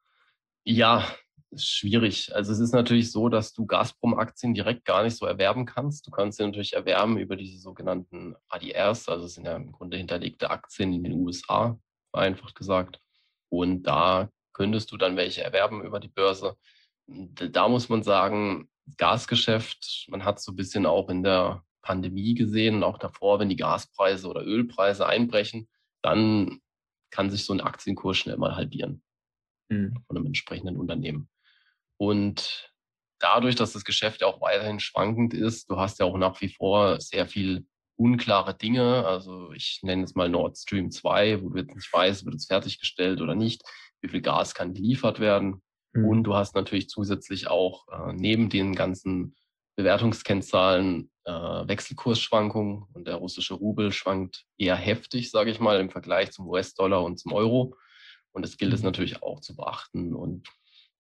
Ja, 0.65 1.07
ist 1.51 1.67
schwierig. 1.67 2.35
Also 2.35 2.53
es 2.53 2.61
ist 2.61 2.73
natürlich 2.73 3.11
so, 3.11 3.29
dass 3.29 3.53
du 3.53 3.67
Gazprom-Aktien 3.67 4.55
direkt 4.55 4.85
gar 4.85 5.03
nicht 5.03 5.17
so 5.17 5.27
erwerben 5.27 5.67
kannst. 5.67 6.07
Du 6.07 6.11
kannst 6.11 6.39
sie 6.39 6.45
natürlich 6.45 6.75
erwerben 6.75 7.19
über 7.19 7.37
diese 7.37 7.59
sogenannten 7.59 8.37
ADRs, 8.49 9.09
also 9.09 9.27
es 9.27 9.35
sind 9.35 9.47
ja 9.47 9.57
im 9.57 9.73
Grunde 9.73 9.97
hinterlegte 9.97 10.51
Aktien 10.51 10.93
in 10.93 11.03
den 11.03 11.15
USA, 11.15 11.79
vereinfacht 12.11 12.55
gesagt. 12.55 13.01
Und 13.49 13.83
da 13.85 14.31
könntest 14.53 14.93
du 14.93 14.97
dann 14.97 15.17
welche 15.17 15.43
erwerben 15.43 15.83
über 15.83 15.99
die 15.99 16.09
Börse. 16.09 16.57
Da 17.07 17.69
muss 17.69 17.89
man 17.89 18.03
sagen, 18.03 18.69
Gasgeschäft, 18.97 20.07
man 20.09 20.25
hat 20.25 20.41
so 20.41 20.53
ein 20.53 20.57
bisschen 20.57 20.87
auch 20.87 21.09
in 21.09 21.23
der 21.23 21.65
Pandemie 21.83 22.35
gesehen 22.35 22.77
und 22.77 22.85
auch 22.85 22.99
davor, 22.99 23.41
wenn 23.41 23.49
die 23.49 23.57
Gaspreise 23.57 24.29
oder 24.29 24.45
Ölpreise 24.45 25.07
einbrechen, 25.07 25.69
dann 26.03 26.61
kann 27.11 27.31
sich 27.31 27.45
so 27.45 27.53
ein 27.53 27.61
Aktienkurs 27.61 28.17
schnell 28.17 28.37
mal 28.37 28.57
halbieren 28.57 29.03
mhm. 29.69 29.95
von 30.07 30.17
einem 30.17 30.27
entsprechenden 30.27 30.77
Unternehmen. 30.77 31.29
Und 31.97 32.73
dadurch, 33.19 33.55
dass 33.55 33.73
das 33.73 33.85
Geschäft 33.85 34.21
ja 34.21 34.27
auch 34.27 34.41
weiterhin 34.41 34.81
schwankend 34.81 35.35
ist, 35.35 35.71
du 35.71 35.77
hast 35.79 35.99
ja 35.99 36.07
auch 36.07 36.17
nach 36.17 36.41
wie 36.41 36.49
vor 36.49 37.01
sehr 37.01 37.27
viel 37.27 37.67
unklare 37.97 38.57
Dinge. 38.57 39.07
Also 39.07 39.53
ich 39.53 39.81
nenne 39.83 40.05
es 40.05 40.15
mal 40.15 40.29
Nord 40.29 40.57
Stream 40.57 40.91
2, 40.91 41.43
wo 41.43 41.51
du 41.51 41.59
jetzt 41.59 41.75
nicht 41.75 41.93
weißt, 41.93 42.25
wird 42.25 42.35
es 42.37 42.47
fertiggestellt 42.47 43.21
oder 43.21 43.35
nicht, 43.35 43.63
wie 44.01 44.09
viel 44.09 44.23
Gas 44.23 44.55
kann 44.55 44.73
geliefert 44.73 45.21
werden. 45.21 45.63
Mhm. 45.93 46.05
Und 46.07 46.25
du 46.25 46.35
hast 46.35 46.55
natürlich 46.55 46.89
zusätzlich 46.89 47.49
auch 47.49 47.87
äh, 47.89 48.13
neben 48.15 48.49
den 48.49 48.75
ganzen 48.75 49.37
Bewertungskennzahlen 49.83 51.11
äh, 51.25 51.33
Wechselkursschwankungen 51.33 52.85
und 52.93 53.07
der 53.07 53.17
russische 53.17 53.55
Rubel 53.55 53.93
schwankt 53.93 54.45
eher 54.57 54.77
heftig, 54.77 55.31
sage 55.31 55.51
ich 55.51 55.61
mal, 55.61 55.81
im 55.81 55.91
Vergleich 55.91 56.33
zum 56.33 56.49
US-Dollar 56.49 57.03
und 57.03 57.19
zum 57.19 57.33
Euro. 57.33 57.77
Und 58.33 58.43
das 58.43 58.57
gilt 58.57 58.73
es 58.73 58.81
mhm. 58.81 58.87
natürlich 58.87 59.23
auch 59.23 59.41
zu 59.41 59.57
beachten. 59.57 60.15
Und 60.15 60.49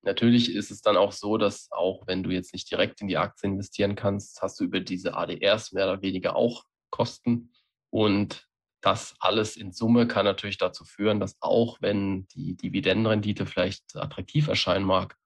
Natürlich 0.02 0.54
ist 0.54 0.70
es 0.70 0.80
dann 0.80 0.96
auch 0.96 1.12
so, 1.12 1.36
dass 1.36 1.70
auch 1.70 2.06
wenn 2.06 2.22
du 2.22 2.30
jetzt 2.30 2.54
nicht 2.54 2.70
direkt 2.70 3.00
in 3.02 3.08
die 3.08 3.18
Aktie 3.18 3.50
investieren 3.50 3.96
kannst, 3.96 4.40
hast 4.40 4.58
du 4.58 4.64
über 4.64 4.80
diese 4.80 5.14
ADRs 5.14 5.72
mehr 5.72 5.84
oder 5.84 6.00
weniger 6.00 6.36
auch 6.36 6.64
Kosten. 6.90 7.52
Und 7.90 8.48
das 8.80 9.14
alles 9.20 9.56
in 9.56 9.72
Summe 9.72 10.08
kann 10.08 10.24
natürlich 10.24 10.56
dazu 10.56 10.84
führen, 10.84 11.20
dass 11.20 11.36
auch 11.40 11.82
wenn 11.82 12.26
die 12.28 12.56
Dividendenrendite 12.56 13.44
vielleicht 13.44 13.94
attraktiv 13.94 14.48
erscheinen 14.48 14.86
mag, 14.86 15.16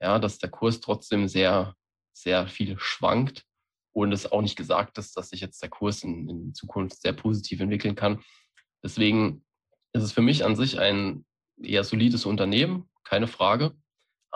ja, 0.00 0.18
dass 0.18 0.38
der 0.38 0.50
Kurs 0.50 0.80
trotzdem 0.80 1.28
sehr, 1.28 1.76
sehr 2.16 2.48
viel 2.48 2.78
schwankt 2.78 3.44
und 3.92 4.12
es 4.12 4.30
auch 4.30 4.42
nicht 4.42 4.56
gesagt 4.56 4.98
ist, 4.98 5.16
dass 5.16 5.30
sich 5.30 5.40
jetzt 5.40 5.62
der 5.62 5.70
Kurs 5.70 6.02
in, 6.02 6.28
in 6.28 6.54
Zukunft 6.54 7.00
sehr 7.00 7.12
positiv 7.12 7.60
entwickeln 7.60 7.94
kann. 7.94 8.22
Deswegen 8.82 9.44
ist 9.92 10.02
es 10.02 10.12
für 10.12 10.22
mich 10.22 10.44
an 10.44 10.56
sich 10.56 10.78
ein 10.78 11.24
eher 11.62 11.84
solides 11.84 12.26
Unternehmen, 12.26 12.88
keine 13.04 13.26
Frage 13.26 13.74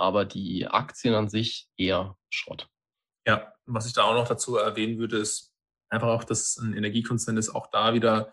aber 0.01 0.25
die 0.25 0.67
Aktien 0.67 1.15
an 1.15 1.29
sich 1.29 1.69
eher 1.77 2.17
Schrott. 2.31 2.69
Ja, 3.27 3.53
was 3.67 3.87
ich 3.87 3.93
da 3.93 4.05
auch 4.05 4.15
noch 4.15 4.27
dazu 4.27 4.57
erwähnen 4.57 4.99
würde, 4.99 5.19
ist 5.19 5.53
einfach 5.91 6.09
auch, 6.09 6.25
dass 6.25 6.57
ein 6.57 6.75
Energiekonzern 6.75 7.37
ist, 7.37 7.51
auch 7.51 7.67
da 7.71 7.93
wieder 7.93 8.33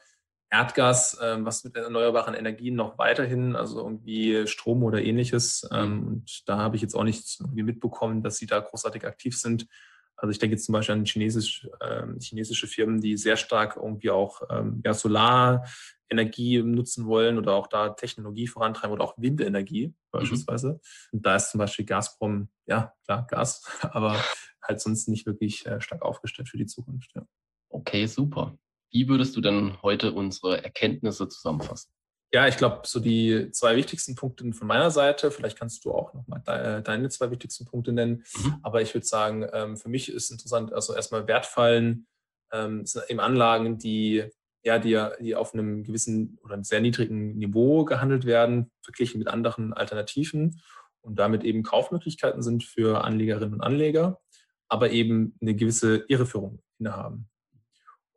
Erdgas, 0.49 1.17
ähm, 1.21 1.45
was 1.45 1.63
mit 1.63 1.75
erneuerbaren 1.75 2.33
Energien 2.33 2.75
noch 2.75 2.97
weiterhin, 2.97 3.55
also 3.55 3.79
irgendwie 3.79 4.47
Strom 4.47 4.83
oder 4.83 5.01
ähnliches. 5.01 5.67
Ähm, 5.71 6.07
und 6.07 6.47
da 6.47 6.57
habe 6.57 6.77
ich 6.77 6.81
jetzt 6.81 6.95
auch 6.95 7.03
nicht 7.03 7.41
mitbekommen, 7.53 8.23
dass 8.23 8.37
sie 8.37 8.45
da 8.45 8.59
großartig 8.59 9.05
aktiv 9.05 9.37
sind. 9.37 9.67
Also 10.15 10.31
ich 10.31 10.39
denke 10.39 10.55
jetzt 10.55 10.65
zum 10.65 10.73
Beispiel 10.73 10.95
an 10.95 11.05
chinesisch, 11.05 11.67
ähm, 11.81 12.17
chinesische 12.19 12.67
Firmen, 12.67 13.01
die 13.01 13.17
sehr 13.17 13.37
stark 13.37 13.75
irgendwie 13.75 14.09
auch 14.09 14.41
ähm, 14.49 14.81
ja, 14.83 14.93
Solarenergie 14.93 16.63
nutzen 16.63 17.05
wollen 17.05 17.37
oder 17.37 17.53
auch 17.53 17.67
da 17.67 17.89
Technologie 17.89 18.47
vorantreiben 18.47 18.93
oder 18.93 19.03
auch 19.03 19.15
Windenergie 19.17 19.93
beispielsweise. 20.11 20.69
Mhm. 20.69 20.79
Und 21.11 21.25
da 21.25 21.35
ist 21.35 21.51
zum 21.51 21.59
Beispiel 21.59 21.85
Gazprom, 21.85 22.49
ja 22.65 22.93
klar, 23.05 23.27
Gas, 23.27 23.63
aber 23.81 24.15
halt 24.63 24.81
sonst 24.81 25.07
nicht 25.07 25.25
wirklich 25.27 25.65
äh, 25.67 25.81
stark 25.81 26.01
aufgestellt 26.01 26.49
für 26.49 26.57
die 26.57 26.65
Zukunft. 26.65 27.11
Ja. 27.13 27.23
Okay, 27.69 28.07
super. 28.07 28.57
Wie 28.91 29.07
würdest 29.07 29.35
du 29.35 29.41
denn 29.41 29.81
heute 29.81 30.13
unsere 30.13 30.63
Erkenntnisse 30.63 31.27
zusammenfassen? 31.27 31.91
Ja, 32.33 32.47
ich 32.47 32.57
glaube, 32.57 32.81
so 32.85 32.99
die 32.99 33.51
zwei 33.51 33.77
wichtigsten 33.77 34.15
Punkte 34.15 34.51
von 34.51 34.67
meiner 34.67 34.91
Seite, 34.91 35.31
vielleicht 35.31 35.57
kannst 35.57 35.85
du 35.85 35.93
auch 35.93 36.13
nochmal 36.13 36.41
de 36.45 36.81
deine 36.81 37.07
zwei 37.09 37.31
wichtigsten 37.31 37.65
Punkte 37.65 37.93
nennen, 37.93 38.25
mhm. 38.37 38.57
aber 38.63 38.81
ich 38.81 38.93
würde 38.93 39.07
sagen, 39.07 39.47
ähm, 39.53 39.77
für 39.77 39.87
mich 39.87 40.11
ist 40.11 40.29
interessant, 40.29 40.73
also 40.73 40.93
erstmal 40.93 41.27
Wertfallen 41.27 42.05
ähm, 42.51 42.85
sind 42.85 43.09
eben 43.09 43.21
Anlagen, 43.21 43.77
die 43.77 44.29
ja, 44.63 44.79
die, 44.79 45.01
die 45.21 45.35
auf 45.35 45.53
einem 45.53 45.83
gewissen 45.83 46.37
oder 46.43 46.55
einem 46.55 46.65
sehr 46.65 46.81
niedrigen 46.81 47.37
Niveau 47.37 47.85
gehandelt 47.85 48.25
werden, 48.25 48.69
verglichen 48.81 49.19
mit 49.19 49.29
anderen 49.29 49.71
Alternativen 49.71 50.61
und 50.99 51.17
damit 51.17 51.45
eben 51.45 51.63
Kaufmöglichkeiten 51.63 52.41
sind 52.41 52.65
für 52.65 53.05
Anlegerinnen 53.05 53.53
und 53.53 53.61
Anleger, 53.61 54.19
aber 54.67 54.91
eben 54.91 55.37
eine 55.41 55.55
gewisse 55.55 56.03
Irreführung 56.09 56.61
innehaben. 56.79 57.29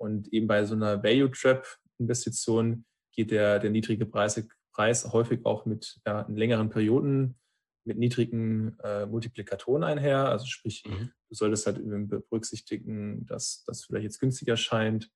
Und 0.00 0.32
eben 0.32 0.46
bei 0.46 0.64
so 0.64 0.74
einer 0.74 1.02
Value 1.02 1.30
Trap 1.30 1.66
Investition 1.98 2.86
geht 3.12 3.30
der, 3.30 3.58
der 3.58 3.70
niedrige 3.70 4.06
Preis, 4.06 4.42
Preis 4.72 5.12
häufig 5.12 5.44
auch 5.44 5.66
mit 5.66 6.00
ja, 6.06 6.26
längeren 6.28 6.70
Perioden 6.70 7.36
mit 7.84 7.98
niedrigen 7.98 8.78
äh, 8.80 9.06
Multiplikatoren 9.06 9.84
einher. 9.84 10.28
Also 10.28 10.46
sprich, 10.46 10.84
mhm. 10.86 11.12
du 11.28 11.34
solltest 11.34 11.66
halt 11.66 11.80
berücksichtigen, 12.08 13.26
dass 13.26 13.64
das 13.66 13.84
vielleicht 13.84 14.04
jetzt 14.04 14.20
günstiger 14.20 14.56
scheint, 14.56 15.10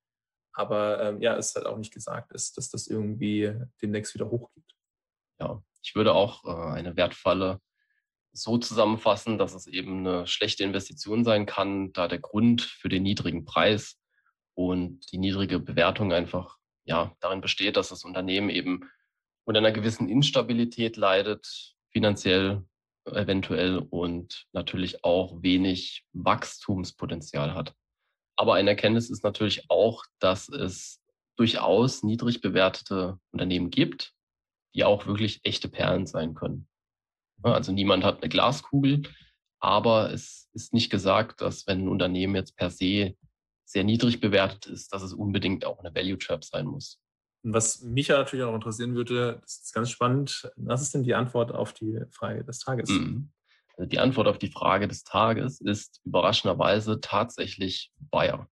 aber 0.53 1.03
ähm, 1.03 1.23
ja, 1.23 1.37
es 1.37 1.55
halt 1.55 1.67
auch 1.67 1.79
nicht 1.79 1.93
gesagt 1.93 2.33
ist, 2.33 2.57
dass 2.59 2.71
das 2.71 2.87
irgendwie 2.87 3.55
demnächst 3.81 4.15
wieder 4.15 4.31
hochgeht. 4.31 4.65
Ja, 5.41 5.63
ich 5.83 5.95
würde 5.95 6.13
auch 6.13 6.45
äh, 6.45 6.73
eine 6.75 6.97
Wertfalle 6.97 7.61
so 8.33 8.59
zusammenfassen, 8.59 9.39
dass 9.39 9.55
es 9.55 9.67
eben 9.67 10.07
eine 10.07 10.27
schlechte 10.27 10.65
Investition 10.65 11.25
sein 11.25 11.47
kann, 11.47 11.93
da 11.93 12.09
der 12.09 12.19
Grund 12.19 12.63
für 12.63 12.89
den 12.89 13.03
niedrigen 13.05 13.45
Preis 13.45 13.99
und 14.55 15.11
die 15.13 15.19
niedrige 15.19 15.59
Bewertung 15.59 16.13
einfach 16.13 16.59
ja 16.85 17.15
darin 17.21 17.41
besteht, 17.41 17.77
dass 17.77 17.89
das 17.89 18.05
Unternehmen 18.05 18.51
eben 18.51 18.91
unter 19.45 19.59
einer 19.59 19.73
gewissen 19.73 20.09
Instabilität 20.09 20.97
leidet, 20.97 21.75
finanziell 21.91 22.65
eventuell 23.07 23.79
und 23.79 24.47
natürlich 24.53 25.05
auch 25.05 25.43
wenig 25.43 26.07
Wachstumspotenzial 26.13 27.55
hat. 27.55 27.75
Aber 28.37 28.55
eine 28.55 28.71
Erkenntnis 28.71 29.11
ist 29.11 29.23
natürlich 29.23 29.71
auch, 29.71 30.05
dass 30.19 30.49
es 30.49 31.01
durchaus 31.37 32.03
niedrig 32.03 32.41
bewertete 32.41 33.19
Unternehmen 33.31 33.71
gibt, 33.71 34.13
die 34.75 34.85
auch 34.85 35.07
wirklich 35.07 35.41
echte 35.45 35.69
Perlen 35.69 36.07
sein 36.07 36.35
können. 36.35 36.69
Also 37.43 37.73
niemand 37.73 38.05
hat 38.05 38.23
eine 38.23 38.29
Glaskugel, 38.29 39.03
aber 39.61 40.13
es 40.13 40.49
ist 40.53 40.73
nicht 40.73 40.91
gesagt, 40.91 41.41
dass 41.41 41.67
wenn 41.67 41.83
ein 41.85 41.89
Unternehmen 41.89 42.35
jetzt 42.35 42.57
per 42.57 42.71
se 42.71 43.17
sehr 43.65 43.85
niedrig 43.85 44.21
bewertet 44.21 44.67
ist, 44.67 44.93
dass 44.93 45.03
es 45.03 45.13
unbedingt 45.13 45.65
auch 45.65 45.79
eine 45.81 45.95
Value 45.95 46.19
Trap 46.19 46.45
sein 46.45 46.67
muss. 46.67 47.01
Und 47.43 47.53
was 47.53 47.83
mich 47.83 48.09
ja 48.09 48.19
natürlich 48.19 48.45
auch 48.45 48.55
interessieren 48.55 48.95
würde, 48.95 49.39
das 49.43 49.59
ist 49.59 49.75
ganz 49.75 49.91
spannend, 49.91 50.51
was 50.57 50.83
ist 50.83 50.95
denn 50.95 51.03
die 51.03 51.15
Antwort 51.15 51.53
auf 51.53 51.75
die 51.75 52.01
Frage 52.11 52.45
des 52.45 52.59
Tages? 52.59 52.89
Mhm. 52.89 53.31
Also 53.77 53.89
die 53.89 53.99
Antwort 53.99 54.29
auf 54.29 54.39
die 54.39 54.51
Frage 54.51 54.89
des 54.89 55.05
Tages 55.05 55.61
ist 55.61 56.01
überraschenderweise 56.05 57.01
tatsächlich 57.01 57.93
Bayer. 57.99 58.49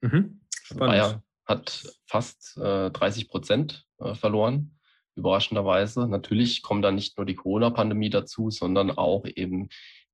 Mhm. 0.00 0.40
Also 0.70 0.78
Bayer 0.78 1.22
hat 1.44 1.86
fast 2.06 2.56
äh, 2.58 2.90
30 2.90 3.28
Prozent 3.28 3.86
äh, 3.98 4.14
verloren, 4.14 4.78
überraschenderweise. 5.16 6.06
Natürlich 6.06 6.62
kommt 6.62 6.84
da 6.84 6.92
nicht 6.92 7.16
nur 7.16 7.26
die 7.26 7.36
Corona-Pandemie 7.36 8.10
dazu, 8.10 8.50
sondern 8.50 8.90
auch 8.90 9.24
eben 9.26 9.68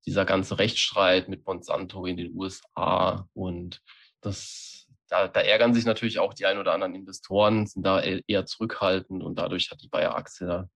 dieser 0.07 0.25
ganze 0.25 0.59
Rechtsstreit 0.59 1.29
mit 1.29 1.47
Monsanto 1.47 2.07
in 2.07 2.17
den 2.17 2.35
USA 2.35 3.29
und 3.35 3.83
das, 4.23 4.89
da, 5.09 5.29
da 5.29 5.41
ärgern 5.41 5.75
sich 5.75 5.85
natürlich 5.85 6.19
auch 6.19 6.33
die 6.33 6.47
ein 6.47 6.59
oder 6.59 6.73
anderen 6.73 6.95
Investoren, 6.95 7.67
sind 7.67 7.85
da 7.85 8.03
e-, 8.03 8.23
eher 8.27 8.47
zurückhaltend 8.47 9.23
und 9.23 9.39
dadurch 9.39 9.71
hat 9.71 9.83
die 9.83 9.89
Bayer-Aktie 9.89 10.47
da 10.47 10.69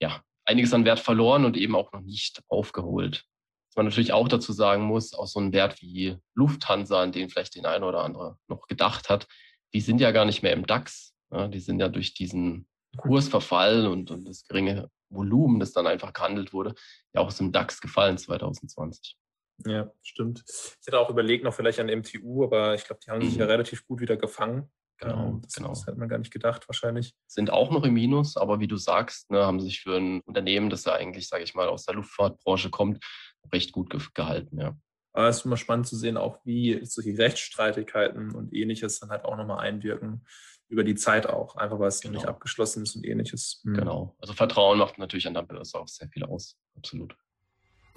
ja, 0.00 0.22
einiges 0.44 0.72
an 0.72 0.84
Wert 0.84 1.00
verloren 1.00 1.44
und 1.44 1.56
eben 1.56 1.74
auch 1.74 1.92
noch 1.92 2.00
nicht 2.00 2.42
aufgeholt. 2.48 3.24
Was 3.70 3.76
man 3.76 3.86
natürlich 3.86 4.12
auch 4.12 4.28
dazu 4.28 4.52
sagen 4.52 4.84
muss, 4.84 5.14
auch 5.14 5.26
so 5.26 5.40
ein 5.40 5.52
Wert 5.52 5.80
wie 5.80 6.16
Lufthansa, 6.34 7.02
an 7.02 7.12
den 7.12 7.30
vielleicht 7.30 7.54
den 7.54 7.66
eine 7.66 7.86
oder 7.86 8.02
andere 8.02 8.38
noch 8.48 8.66
gedacht 8.66 9.08
hat, 9.08 9.26
die 9.74 9.80
sind 9.80 10.00
ja 10.00 10.10
gar 10.10 10.24
nicht 10.24 10.42
mehr 10.42 10.52
im 10.52 10.66
DAX. 10.66 11.14
Ja, 11.30 11.48
die 11.48 11.60
sind 11.60 11.78
ja 11.78 11.88
durch 11.88 12.14
diesen 12.14 12.66
Kursverfall 12.96 13.86
und, 13.86 14.10
und 14.10 14.24
das 14.24 14.44
geringe 14.44 14.90
Volumen, 15.10 15.60
das 15.60 15.72
dann 15.72 15.86
einfach 15.86 16.14
gehandelt 16.14 16.54
wurde, 16.54 16.74
ja 17.12 17.20
auch 17.20 17.26
aus 17.26 17.36
dem 17.36 17.52
DAX 17.52 17.80
gefallen 17.80 18.16
2020. 18.16 19.17
Ja, 19.66 19.90
stimmt. 20.02 20.44
Ich 20.46 20.86
hätte 20.86 20.98
auch 20.98 21.10
überlegt, 21.10 21.44
noch 21.44 21.54
vielleicht 21.54 21.80
an 21.80 21.86
MTU, 21.86 22.44
aber 22.44 22.74
ich 22.74 22.84
glaube, 22.84 23.00
die 23.04 23.10
haben 23.10 23.22
sich 23.22 23.36
ja 23.36 23.44
mhm. 23.44 23.50
relativ 23.50 23.86
gut 23.86 24.00
wieder 24.00 24.16
gefangen. 24.16 24.70
Genau, 24.98 25.28
ähm, 25.28 25.40
das, 25.42 25.54
genau. 25.54 25.68
das 25.68 25.86
hätte 25.86 25.98
man 25.98 26.08
gar 26.08 26.18
nicht 26.18 26.32
gedacht, 26.32 26.68
wahrscheinlich. 26.68 27.14
Sind 27.26 27.50
auch 27.50 27.70
noch 27.70 27.84
im 27.84 27.94
Minus, 27.94 28.36
aber 28.36 28.60
wie 28.60 28.66
du 28.66 28.76
sagst, 28.76 29.30
ne, 29.30 29.44
haben 29.44 29.60
sich 29.60 29.80
für 29.80 29.96
ein 29.96 30.20
Unternehmen, 30.22 30.70
das 30.70 30.84
ja 30.84 30.94
eigentlich, 30.94 31.28
sage 31.28 31.44
ich 31.44 31.54
mal, 31.54 31.68
aus 31.68 31.86
der 31.86 31.94
Luftfahrtbranche 31.94 32.70
kommt, 32.70 33.04
recht 33.52 33.72
gut 33.72 33.90
ge 33.90 34.00
gehalten, 34.14 34.60
ja. 34.60 34.76
Aber 35.12 35.28
es 35.28 35.38
ist 35.38 35.46
immer 35.46 35.56
spannend 35.56 35.86
zu 35.86 35.96
sehen, 35.96 36.16
auch 36.16 36.38
wie 36.44 36.84
solche 36.84 37.16
Rechtsstreitigkeiten 37.16 38.34
und 38.34 38.54
ähnliches 38.54 39.00
dann 39.00 39.10
halt 39.10 39.24
auch 39.24 39.36
nochmal 39.36 39.60
einwirken 39.60 40.24
über 40.68 40.84
die 40.84 40.94
Zeit 40.94 41.26
auch, 41.26 41.56
einfach 41.56 41.78
weil 41.78 41.88
es 41.88 42.00
genau. 42.00 42.14
nicht 42.14 42.26
abgeschlossen 42.26 42.82
ist 42.82 42.94
und 42.94 43.06
ähnliches. 43.06 43.62
Mhm. 43.64 43.74
Genau. 43.74 44.16
Also 44.18 44.34
Vertrauen 44.34 44.78
macht 44.78 44.98
natürlich 44.98 45.26
an 45.26 45.34
der 45.34 45.42
Börse 45.42 45.78
auch 45.78 45.88
sehr 45.88 46.08
viel 46.08 46.24
aus. 46.24 46.56
Absolut. 46.76 47.16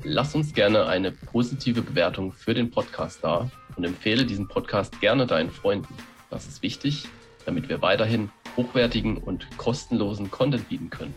Lass 0.04 0.34
uns 0.34 0.54
gerne 0.54 0.88
eine 0.88 1.12
positive 1.12 1.84
Bewertung 1.84 2.32
für 2.32 2.56
den 2.56 2.72
Podcast 2.72 3.20
da 3.24 3.52
und 3.76 3.84
empfehle 3.84 4.26
diesen 4.26 4.48
Podcast 4.48 5.00
gerne 5.00 5.28
deinen 5.28 5.52
Freunden. 5.52 5.94
Das 6.32 6.48
ist 6.48 6.64
wichtig, 6.64 7.08
damit 7.46 7.70
wir 7.70 7.84
weiterhin 7.84 8.32
hochwertigen 8.58 9.18
und 9.18 9.46
kostenlosen 9.58 10.32
Content 10.32 10.70
bieten 10.70 10.90
können. 10.90 11.14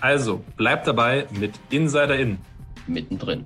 Also, 0.00 0.42
bleib 0.56 0.84
dabei 0.84 1.26
mit 1.38 1.52
Insider 1.68 2.18
In. 2.18 2.38
Mittendrin. 2.86 3.44